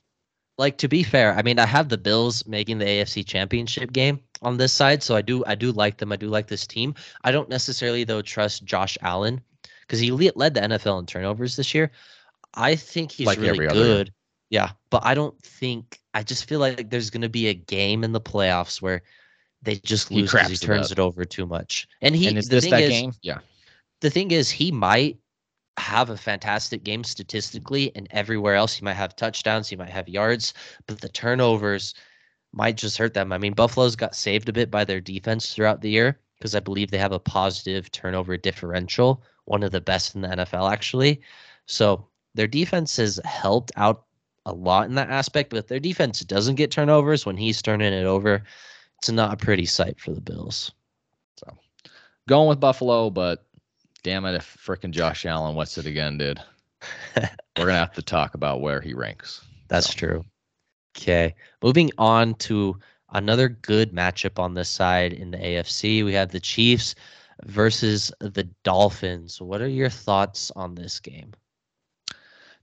[0.59, 4.21] like to be fair, I mean, I have the Bills making the AFC Championship game
[4.43, 6.13] on this side, so I do I do like them.
[6.13, 6.95] I do like this team.
[7.25, 9.41] I don't necessarily though trust Josh Allen
[9.83, 11.91] because he led the NFL in turnovers this year.
[12.55, 14.13] I think he's like really good.
[14.51, 18.03] Yeah, but I don't think I just feel like there's going to be a game
[18.03, 19.03] in the playoffs where
[19.63, 21.87] they just lose because he, he turns it, it, over too much.
[22.01, 23.13] And he and is this that is, game?
[23.23, 23.39] Yeah.
[24.01, 25.19] The thing is, he might
[25.77, 30.09] have a fantastic game statistically, and everywhere else he might have touchdowns, he might have
[30.09, 30.53] yards,
[30.87, 31.95] but the turnovers
[32.53, 33.33] might just hurt them.
[33.33, 36.61] I mean, Buffalo's got saved a bit by their defense throughout the year because I
[36.61, 41.21] believe they have a positive turnover differential, one of the best in the NFL actually.
[41.67, 44.05] So their defense has helped out
[44.47, 47.93] a lot in that aspect, but if their defense doesn't get turnovers when he's turning
[47.93, 48.43] it over,
[48.99, 50.73] it's not a pretty sight for the Bills.
[51.37, 51.57] So
[52.29, 53.47] going with Buffalo, but
[54.03, 56.41] damn it if fricking Josh Allen what's it again, dude.
[57.17, 59.43] We're gonna have to talk about where he ranks.
[59.69, 59.99] That's so.
[59.99, 60.25] true.
[60.97, 61.35] Okay.
[61.63, 62.79] Moving on to
[63.13, 66.05] another good matchup on this side in the AFC.
[66.05, 66.95] We have the Chiefs
[67.45, 69.41] versus the Dolphins.
[69.41, 71.33] What are your thoughts on this game?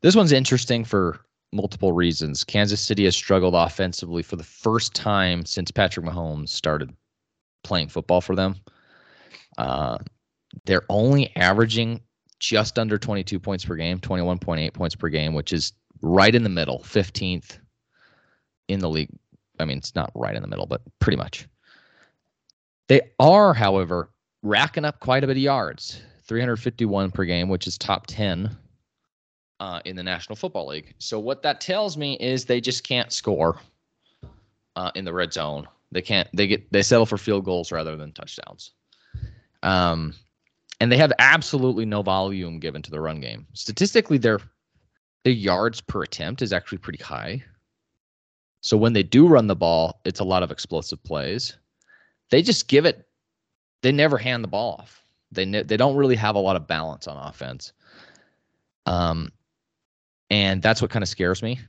[0.02, 1.20] This one's interesting for
[1.52, 2.44] multiple reasons.
[2.44, 6.94] Kansas City has struggled offensively for the first time since Patrick Mahomes started
[7.64, 8.56] playing football for them.
[9.58, 9.98] Uh,
[10.66, 12.02] they're only averaging
[12.40, 16.50] just under 22 points per game, 21.8 points per game, which is right in the
[16.50, 17.58] middle, 15th
[18.68, 19.10] in the league.
[19.60, 21.48] I mean, it's not right in the middle, but pretty much.
[22.88, 24.12] They are, however,
[24.44, 28.56] racking up quite a bit of yards 351 per game, which is top 10
[29.60, 30.94] uh, in the National Football League.
[31.00, 33.60] So, what that tells me is they just can't score
[34.76, 35.68] uh, in the red zone.
[35.92, 38.72] They can't, they get, they settle for field goals rather than touchdowns.
[39.64, 40.14] Um,
[40.80, 43.48] and they have absolutely no volume given to the run game.
[43.54, 44.40] Statistically, their
[45.24, 47.44] their yards per attempt is actually pretty high.
[48.62, 51.58] So when they do run the ball, it's a lot of explosive plays.
[52.30, 53.08] They just give it.
[53.82, 55.04] They never hand the ball off.
[55.32, 57.74] They ne- they don't really have a lot of balance on offense.
[58.86, 59.32] Um,
[60.30, 61.60] and that's what kind of scares me.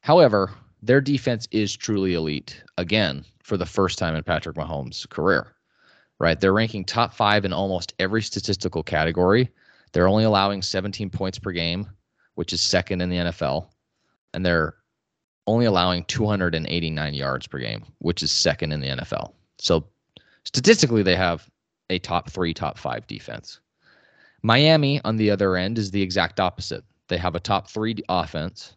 [0.00, 0.50] However,
[0.82, 5.54] their defense is truly elite again for the first time in Patrick Mahomes' career
[6.18, 6.40] right?
[6.40, 9.50] They're ranking top five in almost every statistical category.
[9.92, 11.88] They're only allowing 17 points per game,
[12.34, 13.68] which is second in the NFL.
[14.34, 14.74] And they're
[15.46, 19.32] only allowing 289 yards per game, which is second in the NFL.
[19.58, 19.86] So
[20.44, 21.48] statistically, they have
[21.90, 23.60] a top three, top five defense.
[24.42, 26.84] Miami, on the other end, is the exact opposite.
[27.08, 28.74] They have a top three offense.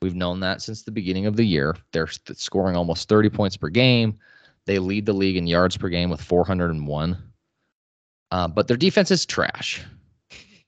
[0.00, 1.76] We've known that since the beginning of the year.
[1.92, 4.18] They're scoring almost 30 points per game.
[4.66, 7.16] They lead the league in yards per game with 401.
[8.30, 9.82] Uh, but their defense is trash,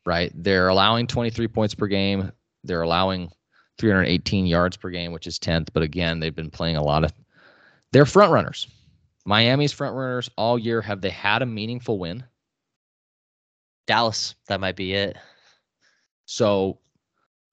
[0.06, 0.32] right?
[0.34, 2.32] They're allowing 23 points per game.
[2.64, 3.30] They're allowing
[3.78, 5.68] 318 yards per game, which is 10th.
[5.72, 7.12] But again, they've been playing a lot of.
[7.92, 8.68] They're front runners.
[9.26, 10.80] Miami's front runners all year.
[10.80, 12.24] Have they had a meaningful win?
[13.86, 14.34] Dallas.
[14.48, 15.16] That might be it.
[16.24, 16.78] So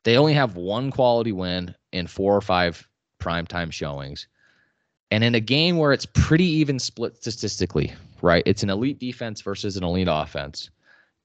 [0.08, 2.88] they only have one quality win in four or five
[3.20, 4.30] primetime showings.
[5.12, 8.42] And in a game where it's pretty even split statistically, right?
[8.46, 10.70] It's an elite defense versus an elite offense.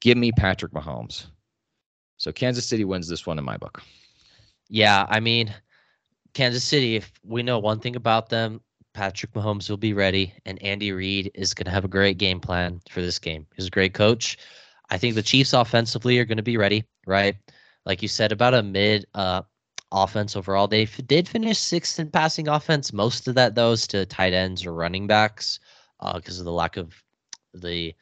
[0.01, 1.27] Give me Patrick Mahomes.
[2.17, 3.81] So Kansas City wins this one in my book.
[4.67, 5.55] Yeah, I mean,
[6.33, 8.59] Kansas City, if we know one thing about them,
[8.93, 12.41] Patrick Mahomes will be ready, and Andy Reid is going to have a great game
[12.41, 13.47] plan for this game.
[13.55, 14.37] He's a great coach.
[14.89, 17.37] I think the Chiefs offensively are going to be ready, right?
[17.85, 19.41] Like you said, about a mid uh,
[19.91, 20.67] offense overall.
[20.67, 22.93] They f- did finish sixth in passing offense.
[22.93, 25.59] Most of that, though, is to tight ends or running backs
[26.15, 26.93] because uh, of the lack of
[27.53, 27.93] the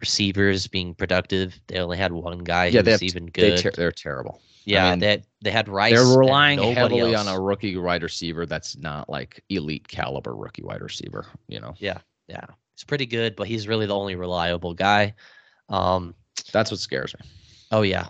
[0.00, 1.58] receivers being productive.
[1.66, 3.58] They only had one guy yeah, who was even good.
[3.58, 4.40] They ter- they're terrible.
[4.64, 5.94] Yeah, I mean, they they had Rice.
[5.94, 7.26] They're relying heavily else.
[7.26, 11.24] on a rookie wide receiver that's not like elite caliber rookie wide receiver.
[11.48, 11.74] You know.
[11.78, 11.98] Yeah,
[12.28, 15.14] yeah, he's pretty good, but he's really the only reliable guy.
[15.70, 16.14] Um,
[16.52, 17.26] that's what scares me.
[17.70, 18.08] Oh yeah,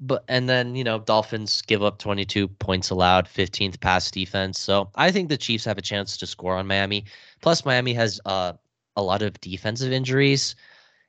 [0.00, 4.58] but and then you know Dolphins give up 22 points allowed, 15th pass defense.
[4.58, 7.04] So I think the Chiefs have a chance to score on Miami.
[7.42, 8.54] Plus Miami has uh,
[8.96, 10.56] a lot of defensive injuries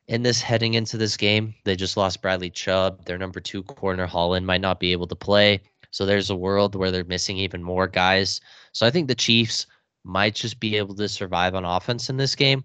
[0.07, 1.53] in this heading into this game.
[1.63, 3.05] They just lost Bradley Chubb.
[3.05, 5.61] Their number two corner Holland might not be able to play.
[5.91, 8.41] So there's a world where they're missing even more guys.
[8.71, 9.67] So I think the Chiefs
[10.03, 12.63] might just be able to survive on offense in this game.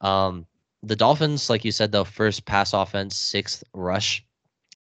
[0.00, 0.46] Um,
[0.82, 4.24] the Dolphins, like you said, though, first pass offense, sixth rush,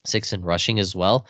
[0.08, 1.26] sixth in rushing as well.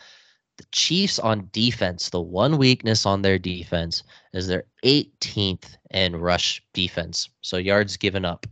[0.57, 6.63] The Chiefs on defense, the one weakness on their defense is their 18th in rush
[6.73, 7.29] defense.
[7.41, 8.47] So yards given up.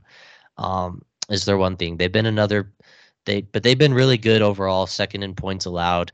[0.57, 1.97] Um, is their one thing.
[1.97, 2.71] They've been another
[3.25, 6.11] they but they've been really good overall, second in points allowed.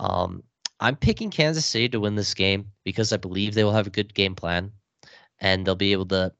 [0.00, 0.42] Um,
[0.80, 3.90] I'm picking Kansas City to win this game because I believe they will have a
[3.90, 4.72] good game plan
[5.40, 6.32] and they'll be able to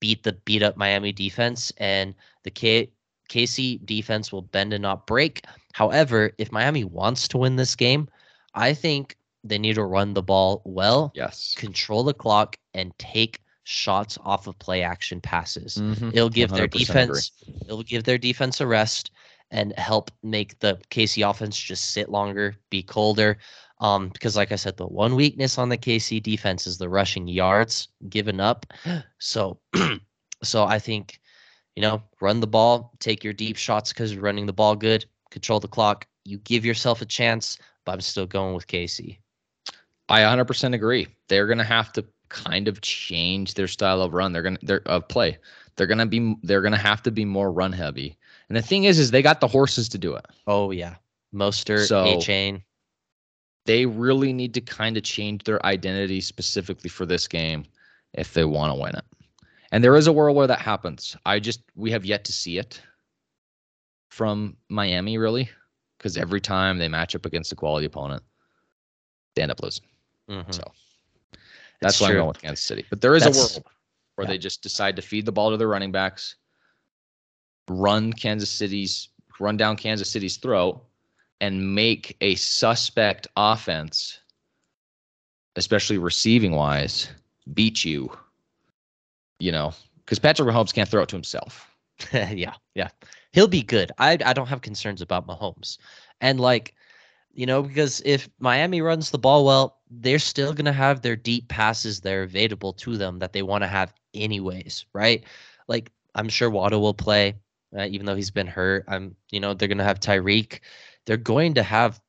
[0.00, 2.90] beat the beat up Miami defense and the K
[3.28, 5.44] KC defense will bend and not break.
[5.72, 8.08] However, if Miami wants to win this game,
[8.54, 13.40] I think they need to run the ball well, yes, control the clock, and take
[13.64, 15.76] shots off of play action passes.
[15.76, 16.10] Mm-hmm.
[16.12, 17.60] It'll give their defense agree.
[17.66, 19.10] it'll give their defense a rest
[19.50, 23.38] and help make the KC offense just sit longer, be colder.
[23.80, 27.26] Um, because like I said, the one weakness on the KC defense is the rushing
[27.26, 28.66] yards given up.
[29.18, 29.60] So
[30.42, 31.18] so I think,
[31.76, 35.04] you know, run the ball, take your deep shots because you're running the ball good,
[35.30, 36.06] control the clock.
[36.24, 39.18] You give yourself a chance, but I'm still going with KC.
[40.08, 41.08] I 100% agree.
[41.28, 44.32] They're going to have to kind of change their style of run.
[44.32, 45.38] They're gonna they're of play.
[45.76, 48.16] They're gonna be they're gonna have to be more run heavy.
[48.48, 50.26] And the thing is, is they got the horses to do it.
[50.46, 50.96] Oh yeah,
[51.34, 52.62] Mostert, so, Achane.
[53.66, 57.64] They really need to kind of change their identity specifically for this game
[58.12, 59.04] if they want to win it.
[59.74, 61.16] And there is a world where that happens.
[61.26, 62.80] I just we have yet to see it
[64.08, 65.50] from Miami really,
[65.98, 68.22] because every time they match up against a quality opponent,
[69.34, 69.84] they end up losing.
[70.30, 70.52] Mm-hmm.
[70.52, 70.62] So
[71.80, 72.84] that's why I'm going with Kansas City.
[72.88, 73.66] But there is That's, a world
[74.14, 74.34] where yeah.
[74.34, 76.36] they just decide to feed the ball to their running backs,
[77.68, 79.08] run Kansas City's
[79.40, 80.84] run down Kansas City's throat,
[81.40, 84.20] and make a suspect offense,
[85.56, 87.10] especially receiving wise,
[87.54, 88.16] beat you.
[89.44, 91.70] You know, because Patrick Mahomes can't throw it to himself.
[92.12, 92.88] yeah, yeah,
[93.32, 93.92] he'll be good.
[93.98, 95.76] I I don't have concerns about Mahomes,
[96.22, 96.74] and like
[97.34, 101.48] you know, because if Miami runs the ball well, they're still to have their deep
[101.48, 105.24] passes that are available to them that they want to have anyways, right?
[105.68, 107.34] Like I'm sure Waddle will play,
[107.76, 108.84] uh, even though he's been hurt.
[108.88, 110.60] I'm, you know, they're to have Tyreek.
[111.06, 112.00] They're going to have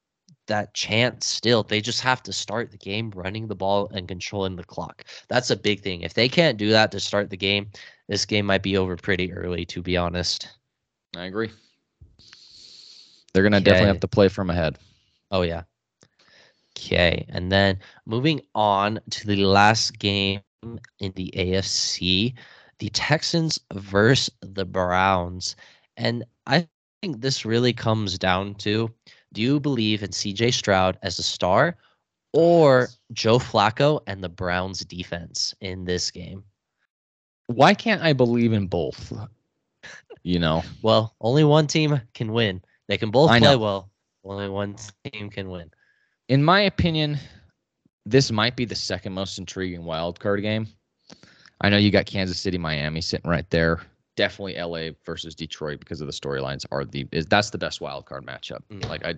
[0.47, 1.63] that chance still.
[1.63, 5.03] They just have to start the game running the ball and controlling the clock.
[5.27, 6.01] That's a big thing.
[6.01, 7.69] If they can't do that to start the game,
[8.07, 10.49] this game might be over pretty early, to be honest.
[11.15, 11.51] I agree.
[13.33, 14.77] They're going to definitely have to play from ahead.
[15.31, 15.63] Oh, yeah.
[16.77, 22.33] Okay, and then moving on to the last game in the AFC,
[22.79, 25.55] the Texans versus the Browns.
[25.95, 26.67] And I
[27.01, 28.91] think this really comes down to
[29.35, 31.77] do you believe in CJ Stroud as a star
[32.33, 36.43] or Joe Flacco and the Browns defense in this game?
[37.45, 39.13] Why can't I believe in both?
[40.23, 42.63] You know, well, only one team can win.
[42.87, 43.91] They can both play well.
[44.23, 45.69] Only one team can win
[46.27, 47.19] in my opinion,
[48.05, 50.67] this might be the second most intriguing wild card game.
[51.61, 53.81] I know you got Kansas City, Miami sitting right there.
[54.15, 58.05] Definitely LA versus Detroit because of the storylines are the is that's the best wild
[58.05, 58.61] card matchup.
[58.71, 58.87] Mm.
[58.87, 59.15] Like I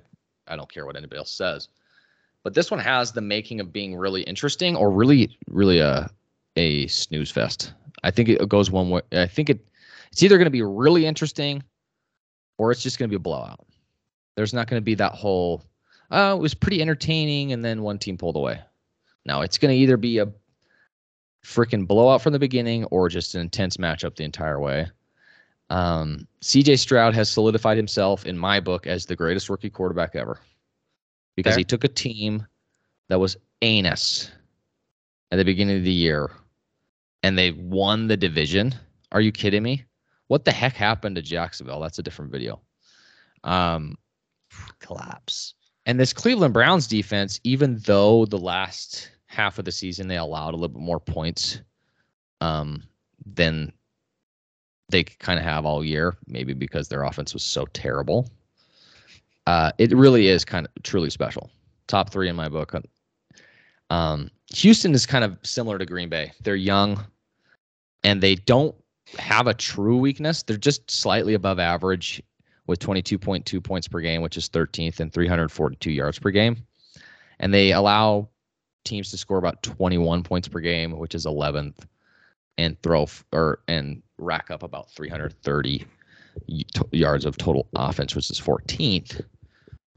[0.47, 1.69] I don't care what anybody else says.
[2.43, 6.09] But this one has the making of being really interesting or really really a
[6.55, 7.73] a snooze fest.
[8.03, 9.01] I think it goes one way.
[9.11, 9.65] I think it
[10.11, 11.63] it's either going to be really interesting
[12.57, 13.65] or it's just going to be a blowout.
[14.35, 15.63] There's not going to be that whole
[16.09, 18.61] uh, it was pretty entertaining, and then one team pulled away.
[19.25, 20.27] Now it's going to either be a
[21.43, 24.87] freaking blowout from the beginning or just an intense matchup the entire way.
[25.69, 30.39] Um, CJ Stroud has solidified himself in my book as the greatest rookie quarterback ever
[31.35, 31.59] because Fair.
[31.59, 32.45] he took a team
[33.09, 34.31] that was anus
[35.31, 36.31] at the beginning of the year
[37.23, 38.73] and they won the division.
[39.11, 39.83] Are you kidding me?
[40.27, 41.79] What the heck happened to Jacksonville?
[41.79, 42.61] That's a different video.
[43.43, 43.97] Um,
[44.79, 45.53] collapse.
[45.85, 50.55] And this Cleveland Browns defense, even though the last half of the season they allowed
[50.55, 51.61] a little bit more points
[52.41, 52.81] um,
[53.35, 53.71] than
[54.89, 58.27] they kind of have all year, maybe because their offense was so terrible.
[59.45, 61.51] Uh, it really is kind of truly special.
[61.85, 62.73] Top three in my book.
[63.91, 66.31] Um, Houston is kind of similar to Green Bay.
[66.41, 67.05] They're young
[68.03, 68.75] and they don't
[69.19, 70.41] have a true weakness.
[70.41, 72.23] They're just slightly above average
[72.65, 76.57] with 22.2 points per game, which is 13th and 342 yards per game.
[77.39, 78.29] And they allow
[78.87, 81.85] teams to score about 21 points per game, which is 11th,
[82.57, 85.85] and throw f- or and rack up about 330
[86.49, 89.21] y- yards of total offense, which is 14th.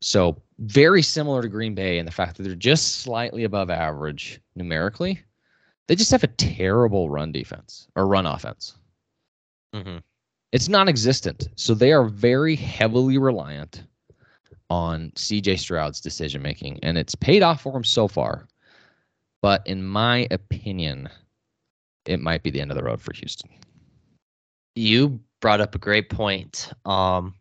[0.01, 4.41] So very similar to Green Bay in the fact that they're just slightly above average
[4.57, 5.21] numerically.
[5.89, 8.77] They just have a terrible run defense or run offense.
[9.75, 9.99] hmm
[10.53, 11.49] It's non-existent.
[11.57, 13.85] So they are very heavily reliant
[14.71, 18.47] on CJ Stroud's decision making, and it's paid off for him so far.
[19.43, 21.09] But in my opinion,
[22.07, 23.51] it might be the end of the road for Houston.
[24.75, 27.35] You brought up a great point um,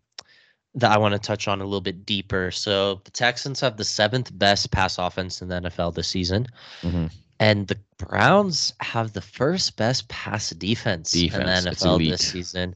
[0.76, 2.52] that I want to touch on a little bit deeper.
[2.52, 6.48] So the Texans have the seventh best pass offense in the NFL this season,
[6.82, 7.12] Mhm.
[7.40, 12.76] and the Browns have the first best pass defense, Defense, in the NFL this season.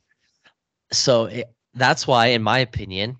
[0.91, 3.17] So it, that's why, in my opinion,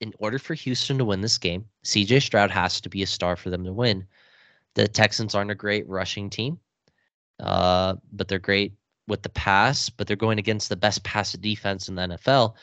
[0.00, 3.36] in order for Houston to win this game, CJ Stroud has to be a star
[3.36, 4.06] for them to win.
[4.74, 6.58] The Texans aren't a great rushing team,
[7.40, 8.72] uh, but they're great
[9.08, 12.54] with the pass, but they're going against the best pass defense in the NFL.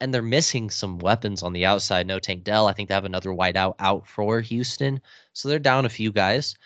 [0.00, 2.06] And they're missing some weapons on the outside.
[2.06, 2.66] No Tank Dell.
[2.66, 5.00] I think they have another wide out out for Houston.
[5.32, 6.56] So they're down a few guys.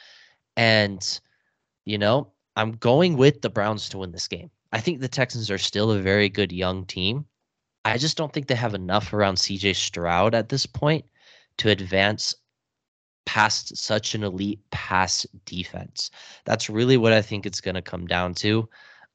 [0.56, 1.20] And,
[1.84, 4.50] you know, I'm going with the Browns to win this game.
[4.72, 7.26] I think the Texans are still a very good young team.
[7.84, 11.04] I just don't think they have enough around CJ Stroud at this point
[11.58, 12.34] to advance
[13.28, 16.10] past such an elite pass defense.
[16.46, 18.66] That's really what I think it's going to come down to.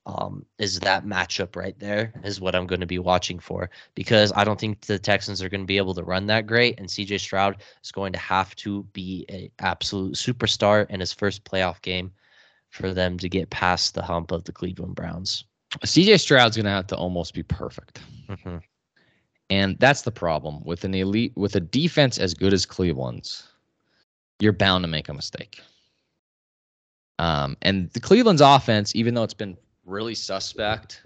[0.06, 4.32] Um, is that matchup right there is what I'm going to be watching for because
[4.36, 6.88] I don't think the Texans are going to be able to run that great, and
[6.88, 11.82] CJ Stroud is going to have to be an absolute superstar in his first playoff
[11.82, 12.12] game
[12.70, 15.46] for them to get past the hump of the Cleveland Browns.
[15.84, 18.00] CJ Stroud's going to have to almost be perfect.
[18.30, 18.62] Mhm.
[19.50, 23.48] And that's the problem with an elite with a defense as good as Cleveland's.
[24.44, 25.62] You're bound to make a mistake.
[27.18, 31.02] Um, and the Cleveland's offense, even though it's been really suspect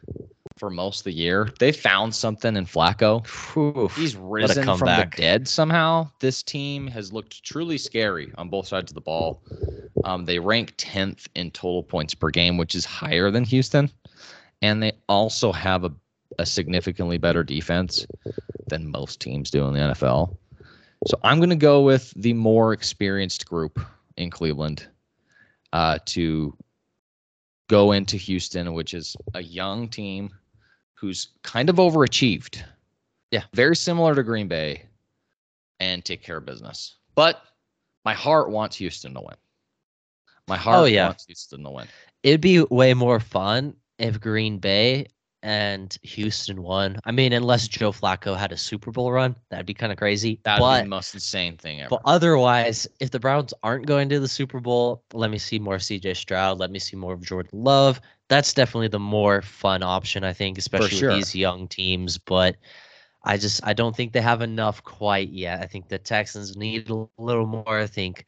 [0.58, 3.28] for most of the year, they found something in Flacco.
[3.54, 3.90] Whew.
[3.90, 6.10] He's risen from the dead somehow.
[6.20, 9.44] This team has looked truly scary on both sides of the ball.
[10.04, 13.92] Um, they rank 10th in total points per game, which is higher than Houston.
[14.64, 15.92] And they also have a,
[16.40, 18.08] a significantly better defense
[18.68, 20.36] than most teams do in the NFL.
[21.06, 23.80] So I'm going to go with the more experienced group
[24.18, 24.88] in Cleveland
[25.74, 26.56] uh, to
[27.70, 30.32] go into Houston, which is a young team
[30.96, 32.64] who's kind of overachieved.
[33.32, 33.44] Yeah.
[33.54, 34.84] Very similar to Green Bay
[35.80, 36.96] and take care of business.
[37.14, 37.42] But
[38.06, 39.36] my heart wants Houston to win.
[40.48, 41.08] My heart Oh, yeah.
[41.08, 41.88] wants Houston to win.
[42.24, 45.08] It'd be way more fun if Green Bay
[45.48, 47.00] and Houston won.
[47.06, 50.42] I mean, unless Joe Flacco had a Super Bowl run, that'd be kind of crazy.
[50.44, 51.88] That'd but be the most insane thing ever.
[51.90, 55.78] But otherwise, if the Browns aren't going to the Super Bowl, let me see more
[55.78, 56.60] CJ Stroud.
[56.60, 58.02] Let me see more of Jordan Love.
[58.28, 61.12] That's definitely the more fun option, I think, especially sure.
[61.12, 62.18] with these young teams.
[62.18, 62.58] But
[63.24, 65.62] I just I don't think they have enough quite yet.
[65.62, 67.80] I think the Texans need a little more.
[67.80, 68.26] I think,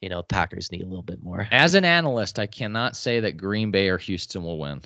[0.00, 1.48] you know, Packers need a little bit more.
[1.50, 4.82] As an analyst, I cannot say that Green Bay or Houston will win.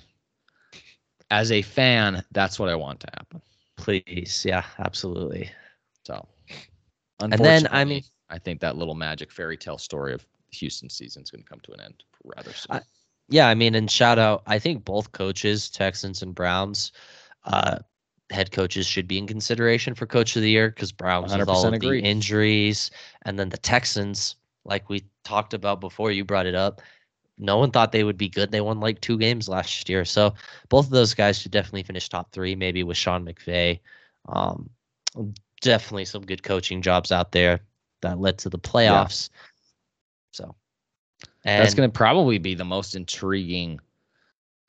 [1.35, 3.43] As a fan, that's what I want to happen.
[3.76, 5.51] Please, yeah, absolutely.
[6.05, 6.28] So,
[7.20, 11.24] And then, I mean- I think that little magic fairy tale story of Houston season
[11.24, 12.76] is going to come to an end rather soon.
[12.76, 12.82] I-
[13.28, 16.93] Yeah, I mean, and shout out, I think both coaches, Texans and Browns,
[17.45, 17.78] uh,
[18.30, 21.64] head coaches should be in consideration for coach of the year because Browns with all
[21.64, 22.01] 100% of agree.
[22.01, 22.91] the injuries,
[23.22, 26.80] and then the Texans, like we talked about before, you brought it up.
[27.39, 28.53] No one thought they would be good.
[28.53, 30.35] They won like two games last year, so
[30.68, 33.80] both of those guys should definitely finish top three, maybe with Sean McVay.
[34.28, 34.70] Um,
[35.61, 37.61] definitely some good coaching jobs out there
[38.03, 39.30] that led to the playoffs.
[40.32, 40.55] So,
[41.45, 43.80] That's going to probably be the most intriguing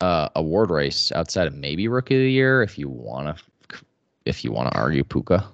[0.01, 3.77] uh, award race outside of maybe rookie of the year, if you want to,
[4.25, 5.45] if you want to argue Puka.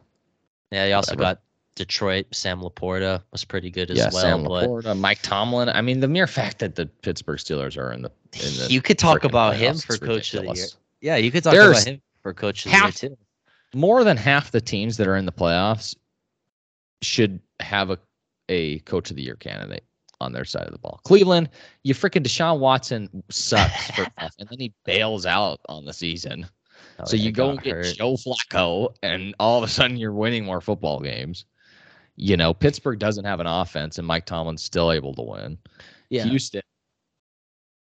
[0.72, 1.36] Yeah, you also Whatever.
[1.36, 1.41] got
[1.76, 4.22] Detroit, Sam Laporta was pretty good as yeah, well.
[4.22, 5.70] Sam Laporta, Mike Tomlin.
[5.70, 8.82] I mean, the mere fact that the Pittsburgh Steelers are in the, in the you
[8.82, 10.68] could talk about him for coach of the year.
[11.00, 13.18] Yeah, you could talk There's about him for coach of the year half- too.
[13.74, 15.96] More than half the teams that are in the playoffs
[17.02, 17.98] should have a,
[18.50, 19.86] a coach of the year candidate
[20.20, 21.00] on their side of the ball.
[21.04, 21.50] Cleveland,
[21.84, 26.46] you freaking Deshaun Watson sucks for and then he bails out on the season.
[27.00, 27.96] Oh, so yeah, you go and get hurt.
[27.96, 31.46] Joe Flacco, and all of a sudden you're winning more football games.
[32.16, 35.57] You know, Pittsburgh doesn't have an offense, and Mike Tomlin's still able to win.
[36.09, 36.24] Yeah.
[36.26, 36.62] Houston,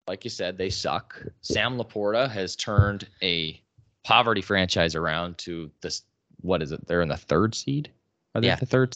[0.08, 1.22] like you said, they suck.
[1.42, 3.60] Sam Laporta has turned a
[4.04, 6.04] poverty franchise around to this.
[6.42, 6.86] What is it?
[6.88, 7.90] They're in the third seed.
[8.36, 8.56] Are they Yeah.
[8.56, 8.96] the third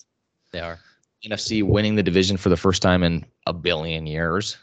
[0.51, 0.79] They are.
[1.25, 4.57] NFC, winning the division for the first time in a billion years?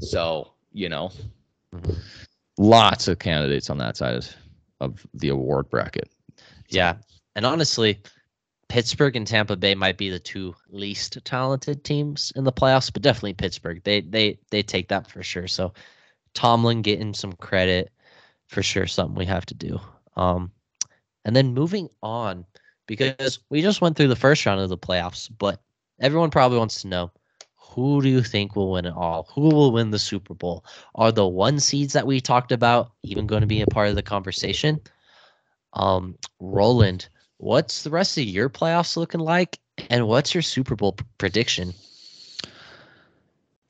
[0.00, 1.10] So you know,
[1.74, 1.96] Mhm.
[2.58, 4.36] lots of candidates on that side of,
[4.80, 6.10] of the award bracket.
[6.68, 6.96] Yeah.
[7.34, 8.00] And honestly,
[8.68, 13.02] Pittsburgh and Tampa Bay might be the two least talented teams in the playoffs, but
[13.02, 13.82] definitely Pittsburgh.
[13.82, 15.48] They they they take that for sure.
[15.48, 15.72] So
[16.34, 17.90] Tomlin getting some credit
[18.48, 19.80] for sure, something we have to do.
[20.16, 20.52] Um,
[21.24, 22.44] and then moving on
[22.86, 25.60] because we just went through the first round of the playoffs, but
[26.00, 27.10] everyone probably wants to know
[27.56, 29.28] who do you think will win it all?
[29.34, 30.64] Who will win the Super Bowl?
[30.94, 33.94] Are the one seeds that we talked about even going to be a part of
[33.94, 34.80] the conversation?
[35.74, 37.08] Um, Rowland,
[37.38, 39.58] what's the rest of your playoffs looking like?
[39.90, 41.72] And what's your Super Bowl p- prediction?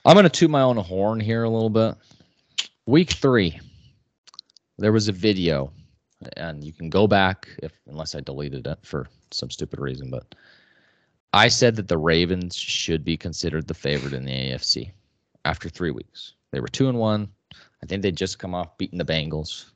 [0.05, 1.95] I'm going to toot my own horn here a little bit.
[2.87, 3.61] Week three,
[4.79, 5.71] there was a video,
[6.37, 10.35] and you can go back if unless I deleted it for some stupid reason, but
[11.35, 14.91] I said that the Ravens should be considered the favorite in the AFC
[15.45, 16.33] after three weeks.
[16.51, 17.29] They were two and one.
[17.83, 19.67] I think they'd just come off beating the Bengals.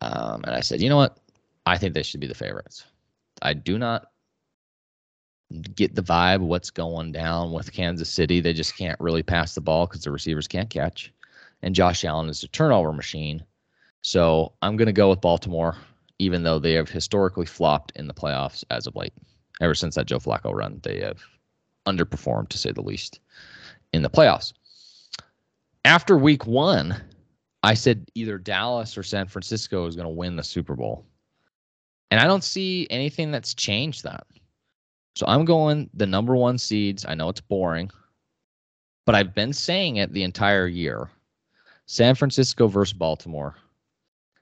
[0.00, 1.18] Um, and I said, you know what?
[1.66, 2.84] I think they should be the favorites.
[3.42, 4.06] I do not
[5.74, 8.40] get the vibe what's going down with Kansas City.
[8.40, 11.12] They just can't really pass the ball because the receivers can't catch.
[11.62, 13.44] And Josh Allen is a turnover machine.
[14.02, 15.76] So I'm going to go with Baltimore,
[16.18, 19.12] even though they have historically flopped in the playoffs as of late.
[19.60, 21.20] Ever since that Joe Flacco run, they have
[21.86, 23.20] underperformed, to say the least,
[23.92, 24.54] in the playoffs.
[25.84, 26.96] After week one,
[27.62, 31.04] I said either Dallas or San Francisco is going to win the Super Bowl.
[32.10, 34.26] And I don't see anything that's changed that.
[35.14, 37.04] So I'm going the number one seeds.
[37.06, 37.90] I know it's boring,
[39.06, 41.10] but I've been saying it the entire year.
[41.86, 43.56] San Francisco versus Baltimore.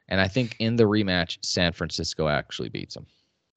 [0.09, 3.07] And I think in the rematch, San Francisco actually beats them.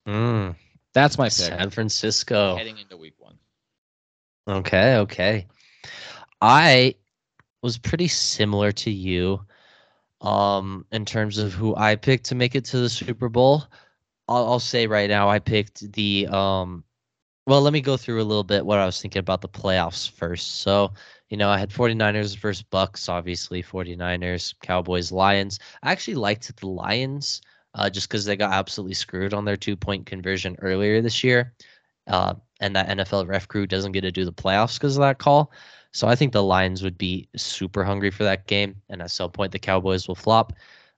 [0.06, 0.56] Mm,
[0.94, 2.56] That's my pick San Francisco.
[2.56, 3.38] heading into week one.
[4.48, 5.46] Okay, okay.
[6.40, 6.94] I
[7.62, 9.40] was pretty similar to you
[10.20, 13.64] um in terms of who I picked to make it to the Super Bowl.
[14.32, 16.84] I'll, I'll say right now I picked the um
[17.46, 20.08] well, let me go through a little bit what I was thinking about the playoffs
[20.08, 20.60] first.
[20.60, 20.92] So,
[21.28, 25.58] you know, I had 49ers versus Bucs, obviously 49ers, Cowboys, Lions.
[25.82, 27.42] I actually liked the Lions
[27.74, 31.52] uh, just because they got absolutely screwed on their two point conversion earlier this year.
[32.06, 35.18] Uh, and that NFL ref crew doesn't get to do the playoffs because of that
[35.18, 35.50] call.
[35.92, 39.30] So I think the Lions would be super hungry for that game, and at some
[39.30, 40.52] point the Cowboys will flop.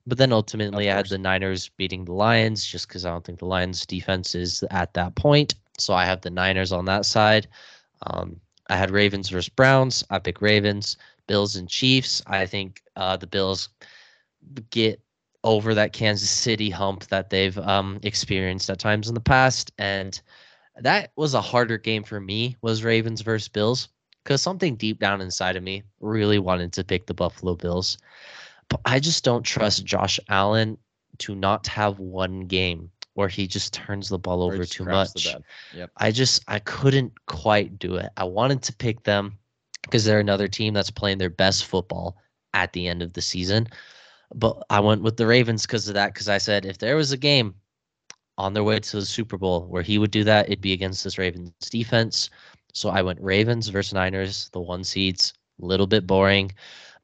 [0.07, 3.39] But then ultimately, I had the Niners beating the Lions just because I don't think
[3.39, 5.55] the Lions' defense is at that point.
[5.79, 7.49] So I have the Niners on that side.
[8.07, 10.05] Um, I had Ravens versus Browns.
[10.11, 10.97] I pick Ravens.
[11.27, 12.23] Bills and Chiefs.
[12.27, 13.69] I think uh, the Bills
[14.71, 15.01] get
[15.43, 20.21] over that Kansas City hump that they've um, experienced at times in the past, and
[20.77, 22.57] that was a harder game for me.
[22.63, 23.89] Was Ravens versus Bills
[24.23, 27.99] because something deep down inside of me really wanted to pick the Buffalo Bills,
[28.69, 30.79] but I just don't trust Josh Allen
[31.19, 35.35] to not have one game where he just turns the ball over too much.
[35.75, 35.91] Yep.
[35.97, 38.11] I just I couldn't quite do it.
[38.17, 39.39] I wanted to pick them
[39.83, 42.17] because they're another team that's playing their best football
[42.53, 43.69] at the end of the season.
[44.35, 46.13] But I went with the Ravens because of that.
[46.13, 47.55] Because I said if there was a game
[48.37, 51.05] on their way to the Super Bowl where he would do that, it'd be against
[51.05, 52.31] this Ravens defense.
[52.73, 56.51] So I went Ravens versus Niners, the one seeds, a little bit boring.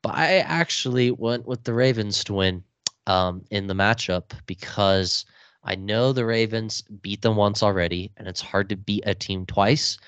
[0.02, 2.64] But I actually went with the Ravens to win
[3.06, 5.24] um, in the matchup because
[5.64, 9.44] I know the Ravens beat them once already, and it's hard to beat a team
[9.46, 9.98] twice.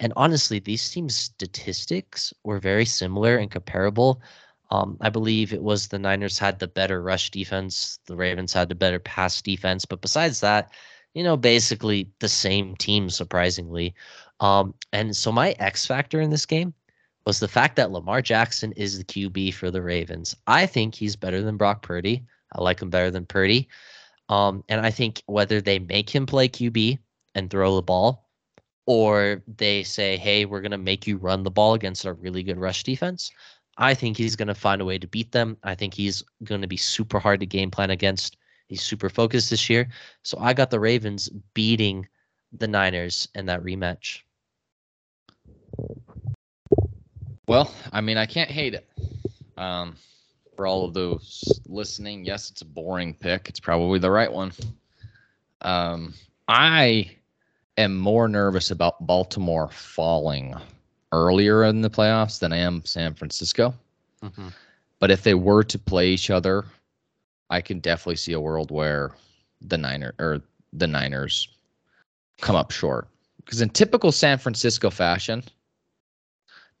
[0.00, 4.22] And honestly, these teams' statistics were very similar and comparable.
[4.70, 8.68] Um, I believe it was the Niners had the better rush defense, the Ravens had
[8.68, 9.84] the better pass defense.
[9.84, 10.72] But besides that,
[11.14, 13.94] you know, basically the same team, surprisingly.
[14.40, 16.74] Um, and so my X factor in this game
[17.28, 20.34] was the fact that Lamar Jackson is the QB for the Ravens.
[20.46, 22.24] I think he's better than Brock Purdy.
[22.54, 23.68] I like him better than Purdy.
[24.30, 26.98] Um, and I think whether they make him play QB
[27.34, 28.30] and throw the ball,
[28.86, 32.42] or they say, hey, we're going to make you run the ball against a really
[32.42, 33.30] good rush defense.
[33.76, 35.58] I think he's going to find a way to beat them.
[35.64, 38.38] I think he's going to be super hard to game plan against.
[38.68, 39.90] He's super focused this year.
[40.22, 42.08] So I got the Ravens beating
[42.56, 44.22] the Niners in that rematch.
[47.48, 48.86] Well, I mean, I can't hate it.
[49.56, 49.96] Um,
[50.54, 53.48] for all of those listening, yes, it's a boring pick.
[53.48, 54.52] It's probably the right one.
[55.62, 56.12] Um,
[56.46, 57.10] I
[57.78, 60.54] am more nervous about Baltimore falling
[61.12, 63.72] earlier in the playoffs than I am San Francisco.
[64.22, 64.48] Mm-hmm.
[64.98, 66.66] But if they were to play each other,
[67.48, 69.12] I can definitely see a world where
[69.62, 70.42] the Niner or
[70.74, 71.48] the Niners
[72.42, 73.08] come up short.
[73.38, 75.42] Because in typical San Francisco fashion,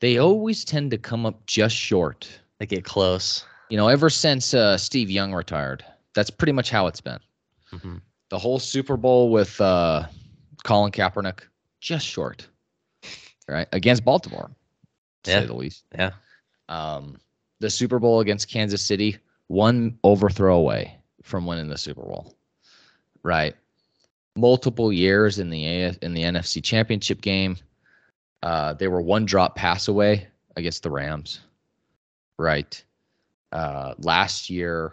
[0.00, 2.28] they always tend to come up just short.
[2.58, 3.44] They get close.
[3.70, 5.84] You know, ever since uh, Steve Young retired,
[6.14, 7.20] that's pretty much how it's been.
[7.72, 7.96] Mm-hmm.
[8.30, 10.06] The whole Super Bowl with uh,
[10.64, 11.40] Colin Kaepernick,
[11.80, 12.46] just short,
[13.48, 13.68] right?
[13.72, 14.50] Against Baltimore,
[15.24, 15.40] to yeah.
[15.40, 15.84] say the least.
[15.94, 16.10] Yeah.
[16.68, 17.18] Um,
[17.60, 19.18] the Super Bowl against Kansas City,
[19.48, 22.34] one overthrow away from winning the Super Bowl,
[23.22, 23.54] right?
[24.36, 27.56] Multiple years in the A- in the NFC Championship game,
[28.42, 31.40] uh, they were one drop pass away against the Rams,
[32.38, 32.82] right?
[33.52, 34.92] Uh, last year,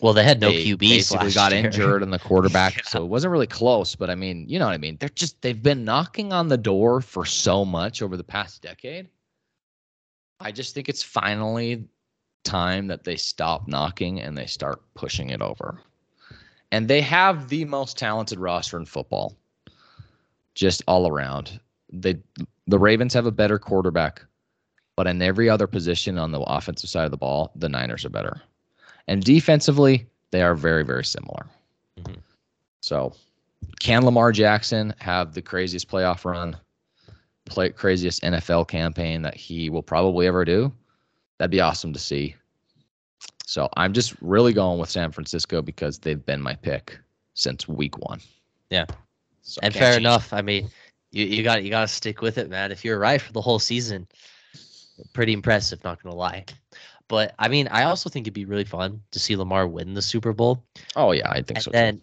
[0.00, 0.78] well, they had no they QBs.
[0.78, 1.64] Basically, got year.
[1.64, 2.82] injured in the quarterback, yeah.
[2.86, 3.94] so it wasn't really close.
[3.96, 4.96] But I mean, you know what I mean?
[5.00, 9.08] They're just they've been knocking on the door for so much over the past decade.
[10.40, 11.84] I just think it's finally
[12.44, 15.80] time that they stop knocking and they start pushing it over.
[16.70, 19.36] And they have the most talented roster in football,
[20.58, 21.60] just all around.
[21.90, 22.18] They
[22.66, 24.22] the Ravens have a better quarterback,
[24.96, 28.10] but in every other position on the offensive side of the ball, the Niners are
[28.10, 28.42] better.
[29.06, 31.46] And defensively, they are very, very similar.
[31.98, 32.20] Mm-hmm.
[32.82, 33.14] So,
[33.78, 36.56] can Lamar Jackson have the craziest playoff run,
[37.46, 40.72] play, craziest NFL campaign that he will probably ever do?
[41.38, 42.34] That'd be awesome to see.
[43.46, 46.98] So, I'm just really going with San Francisco because they've been my pick
[47.34, 48.20] since week one.
[48.70, 48.86] Yeah.
[49.42, 50.32] So and fair enough.
[50.32, 50.70] I mean,
[51.10, 52.72] you, you got you got to stick with it, man.
[52.72, 54.06] If you're right for the whole season,
[55.12, 55.82] pretty impressive.
[55.84, 56.44] Not gonna lie.
[57.08, 60.02] But I mean, I also think it'd be really fun to see Lamar win the
[60.02, 60.62] Super Bowl.
[60.94, 61.70] Oh yeah, I think and so.
[61.70, 62.02] And then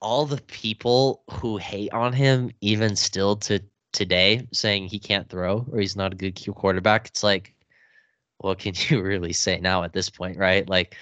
[0.00, 3.60] all the people who hate on him, even still to
[3.92, 7.08] today, saying he can't throw or he's not a good quarterback.
[7.08, 7.54] It's like,
[8.38, 10.68] what can you really say now at this point, right?
[10.68, 10.96] Like,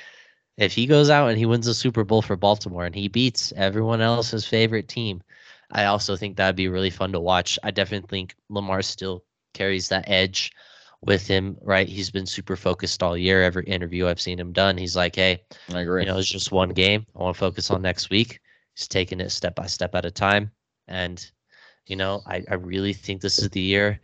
[0.56, 3.52] if he goes out and he wins the Super Bowl for Baltimore and he beats
[3.56, 5.22] everyone else's favorite team,
[5.70, 7.58] I also think that'd be really fun to watch.
[7.62, 10.52] I definitely think Lamar still carries that edge
[11.02, 11.88] with him, right?
[11.88, 13.42] He's been super focused all year.
[13.42, 15.42] Every interview I've seen him done, he's like, "Hey,
[15.72, 16.02] I agree.
[16.02, 17.06] You know, it's just one game.
[17.14, 18.40] I want to focus on next week."
[18.74, 20.50] He's taking it step by step at a time,
[20.86, 21.24] and
[21.86, 24.00] you know, I, I really think this is the year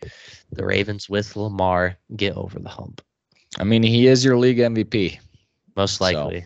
[0.53, 3.03] the Ravens with Lamar get over the hump.
[3.59, 5.19] I mean, he is your league MVP,
[5.77, 6.45] most likely.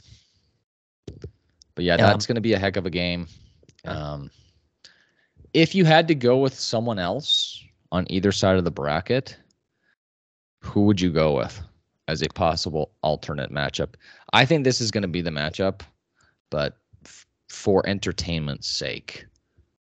[1.09, 1.29] So.
[1.75, 3.29] But yeah, that's going to be a heck of a game.
[3.85, 4.31] Um,
[5.55, 9.37] if you had to go with someone else on either side of the bracket,
[10.61, 11.61] who would you go with
[12.09, 13.95] as a possible alternate matchup?
[14.33, 15.81] I think this is going to be the matchup,
[16.51, 19.27] but f- for entertainment's sake.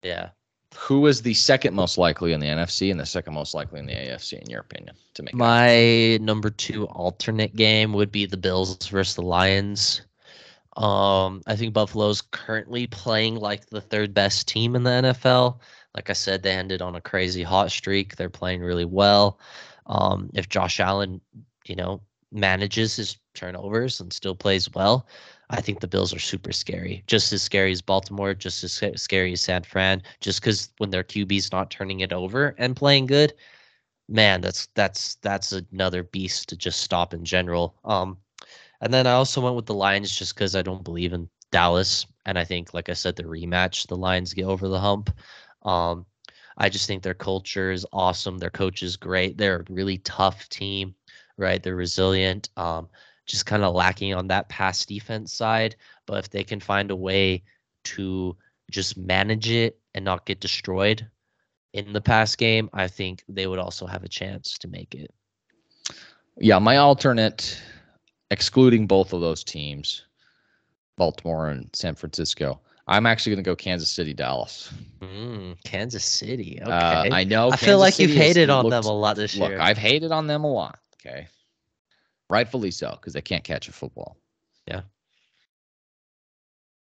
[0.03, 0.29] Yeah.
[0.75, 3.85] Who is the second most likely in the NFC and the second most likely in
[3.85, 8.35] the AFC, in your opinion, to make my number two alternate game would be the
[8.35, 10.01] Bills versus the Lions.
[10.75, 15.59] Um, I think Buffalo's currently playing like the third best team in the NFL.
[15.95, 18.15] Like I said, they ended on a crazy hot streak.
[18.15, 19.39] They're playing really well.
[19.85, 21.21] Um, if Josh Allen,
[21.65, 22.01] you know,
[22.31, 25.07] manages his turnovers and still plays well,
[25.49, 27.03] I think the Bills are super scary.
[27.07, 30.01] Just as scary as Baltimore, just as scary as San Fran.
[30.19, 33.33] Just because when their QB's not turning it over and playing good,
[34.09, 37.75] man, that's that's that's another beast to just stop in general.
[37.85, 38.17] Um,
[38.81, 42.05] and then I also went with the Lions just because I don't believe in Dallas,
[42.25, 45.15] and I think, like I said, the rematch, the Lions get over the hump.
[45.63, 46.05] Um,
[46.57, 48.37] I just think their culture is awesome.
[48.37, 49.37] Their coach is great.
[49.37, 50.95] They're a really tough team,
[51.37, 51.61] right?
[51.61, 52.49] They're resilient.
[52.55, 52.87] Um,
[53.25, 55.75] just kind of lacking on that pass defense side.
[56.05, 57.43] But if they can find a way
[57.85, 58.37] to
[58.71, 61.07] just manage it and not get destroyed
[61.73, 65.13] in the pass game, I think they would also have a chance to make it.
[66.37, 67.61] Yeah, my alternate,
[68.31, 70.05] excluding both of those teams,
[70.97, 74.71] Baltimore and San Francisco, I'm actually going to go Kansas City, Dallas.
[75.01, 76.61] Mm, Kansas City.
[76.61, 77.09] Uh, okay.
[77.09, 77.47] Uh, I know.
[77.47, 79.59] I Kansas feel like City you've hated on looked, them a lot this look, year.
[79.59, 80.79] I've hated on them a lot.
[80.99, 81.27] Okay.
[82.29, 84.17] Rightfully so, because they can't catch a football.
[84.67, 84.81] Yeah.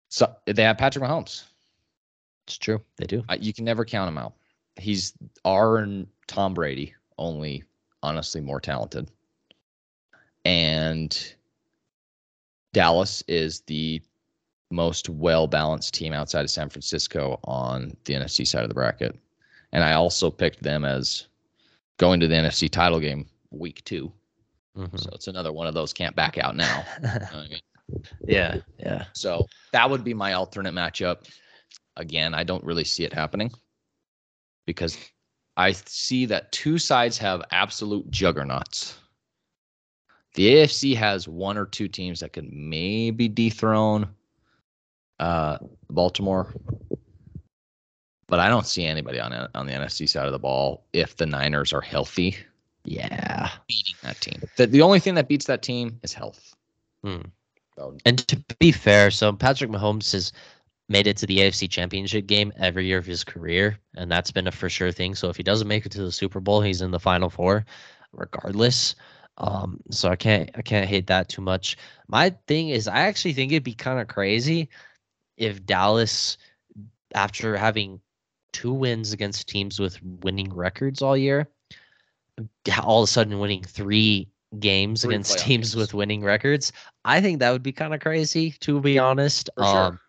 [0.09, 1.43] So they have Patrick Mahomes.
[2.47, 2.81] It's true.
[2.97, 3.23] They do.
[3.29, 4.33] Uh, you can never count him out.
[4.75, 5.13] He's
[5.45, 7.63] our and Tom Brady, only
[8.03, 9.09] honestly more talented.
[10.45, 11.35] And
[12.73, 14.01] Dallas is the
[14.71, 19.17] most well balanced team outside of San Francisco on the NFC side of the bracket.
[19.73, 21.27] And I also picked them as
[21.97, 24.11] going to the NFC title game week 2
[24.77, 24.99] Mhm.
[24.99, 26.85] So it's another one of those can't back out now.
[27.03, 27.59] You know I mean?
[28.27, 29.05] yeah, yeah.
[29.13, 31.29] So that would be my alternate matchup.
[31.97, 33.51] Again, I don't really see it happening
[34.65, 34.97] because
[35.57, 38.97] I see that two sides have absolute juggernauts.
[40.33, 44.07] The AFC has one or two teams that could maybe dethrone
[45.19, 45.57] uh,
[45.89, 46.53] Baltimore,
[48.27, 51.25] but I don't see anybody on on the NFC side of the ball if the
[51.25, 52.37] Niners are healthy
[52.85, 53.49] Yeah.
[53.67, 54.41] beating that team.
[54.57, 56.55] The, the only thing that beats that team is health.
[57.03, 57.21] Hmm.
[57.77, 60.31] So And to be fair, so Patrick Mahomes has
[60.89, 64.47] made it to the AFC Championship game every year of his career, and that's been
[64.47, 65.13] a for sure thing.
[65.15, 67.65] So if he doesn't make it to the Super Bowl, he's in the Final Four,
[68.13, 68.95] regardless.
[69.41, 71.75] Um, so I can't I can't hate that too much.
[72.07, 74.69] My thing is, I actually think it'd be kind of crazy
[75.35, 76.37] if Dallas,
[77.15, 77.99] after having
[78.53, 81.47] two wins against teams with winning records all year,
[82.83, 84.29] all of a sudden winning three
[84.59, 85.75] games Three against teams games.
[85.75, 86.71] with winning records.
[87.03, 89.49] I think that would be kind of crazy, to be honest.
[89.57, 89.65] Sure.
[89.65, 89.99] Um,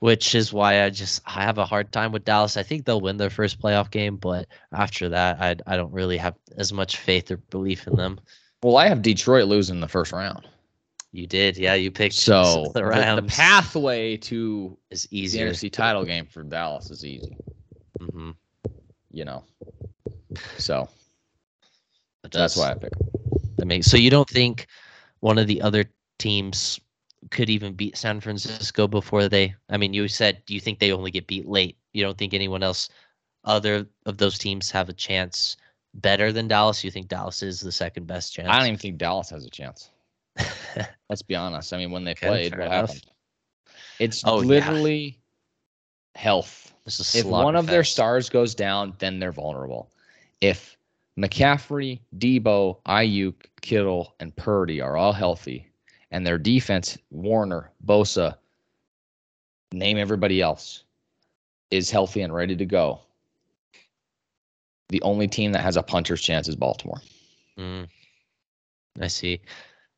[0.00, 2.58] which is why I just I have a hard time with Dallas.
[2.58, 6.18] I think they'll win their first playoff game, but after that, I I don't really
[6.18, 8.20] have as much faith or belief in them.
[8.62, 10.46] Well, I have Detroit losing the first round.
[11.12, 11.74] You did, yeah.
[11.74, 15.48] You picked So the the, pathway to is the easier.
[15.50, 17.36] NFC title game for Dallas is easy,
[17.98, 18.30] hmm
[19.10, 19.42] you know.
[20.58, 20.88] So
[22.30, 22.92] that's why I pick.
[23.56, 24.66] That makes so you don't think
[25.20, 25.84] one of the other
[26.18, 26.80] teams
[27.30, 31.10] could even beat San Francisco before they I mean you said you think they only
[31.10, 31.76] get beat late.
[31.92, 32.88] You don't think anyone else
[33.44, 35.56] other of those teams have a chance
[36.00, 36.84] better than Dallas?
[36.84, 38.48] You think Dallas is the second best chance?
[38.50, 39.90] I don't even think Dallas has a chance.
[41.08, 41.72] Let's be honest.
[41.72, 42.90] I mean, when they Okay, played, what enough.
[42.90, 43.02] happened?
[43.98, 44.46] It's Oh, yeah.
[44.46, 45.18] literally
[46.14, 46.74] health.
[46.86, 49.90] It's a If one of their stars goes down, then they're vulnerable.
[50.40, 50.76] If
[51.18, 55.70] McCaffrey, Deebo, Aiyuk, Kittle, and Purdy are all healthy,
[56.10, 58.36] and their defense, Warner, Bosa,
[59.72, 60.84] name everybody else,
[61.70, 63.00] is healthy and ready to go,
[64.88, 67.00] the only team that has a puncher's chance is Baltimore.
[67.58, 67.88] Mm,
[69.00, 69.40] I see.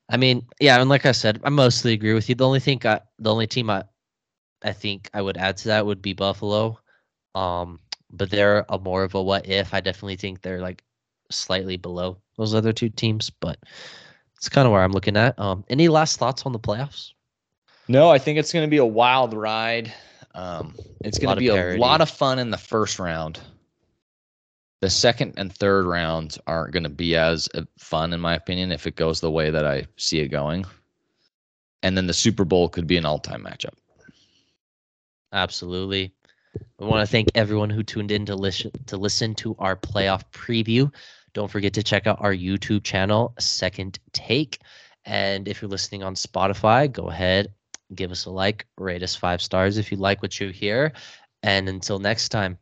[0.09, 2.35] I mean, yeah, and like I said, I mostly agree with you.
[2.35, 3.85] The only thing I, the only team I,
[4.63, 6.79] I think I would add to that would be Buffalo.
[7.35, 7.81] Um,
[8.11, 9.75] but they're a more of a what if.
[9.75, 10.83] I definitely think they're like
[11.31, 13.59] slightly below those other two teams, but
[14.37, 15.39] it's kind of where I'm looking at.
[15.39, 17.13] Um, any last thoughts on the playoffs?
[17.89, 19.93] No, I think it's going to be a wild ride.
[20.35, 23.41] Um, it's going to be a lot of fun in the first round.
[24.81, 28.71] The second and third rounds aren't going to be as uh, fun, in my opinion,
[28.71, 30.65] if it goes the way that I see it going.
[31.83, 33.75] And then the Super Bowl could be an all-time matchup.
[35.33, 36.13] Absolutely.
[36.81, 40.23] I want to thank everyone who tuned in to listen to listen to our playoff
[40.33, 40.93] preview.
[41.35, 44.61] Don't forget to check out our YouTube channel, Second Take.
[45.05, 47.53] And if you're listening on Spotify, go ahead,
[47.95, 50.93] give us a like, rate us five stars if you like what you hear.
[51.43, 52.59] And until next time,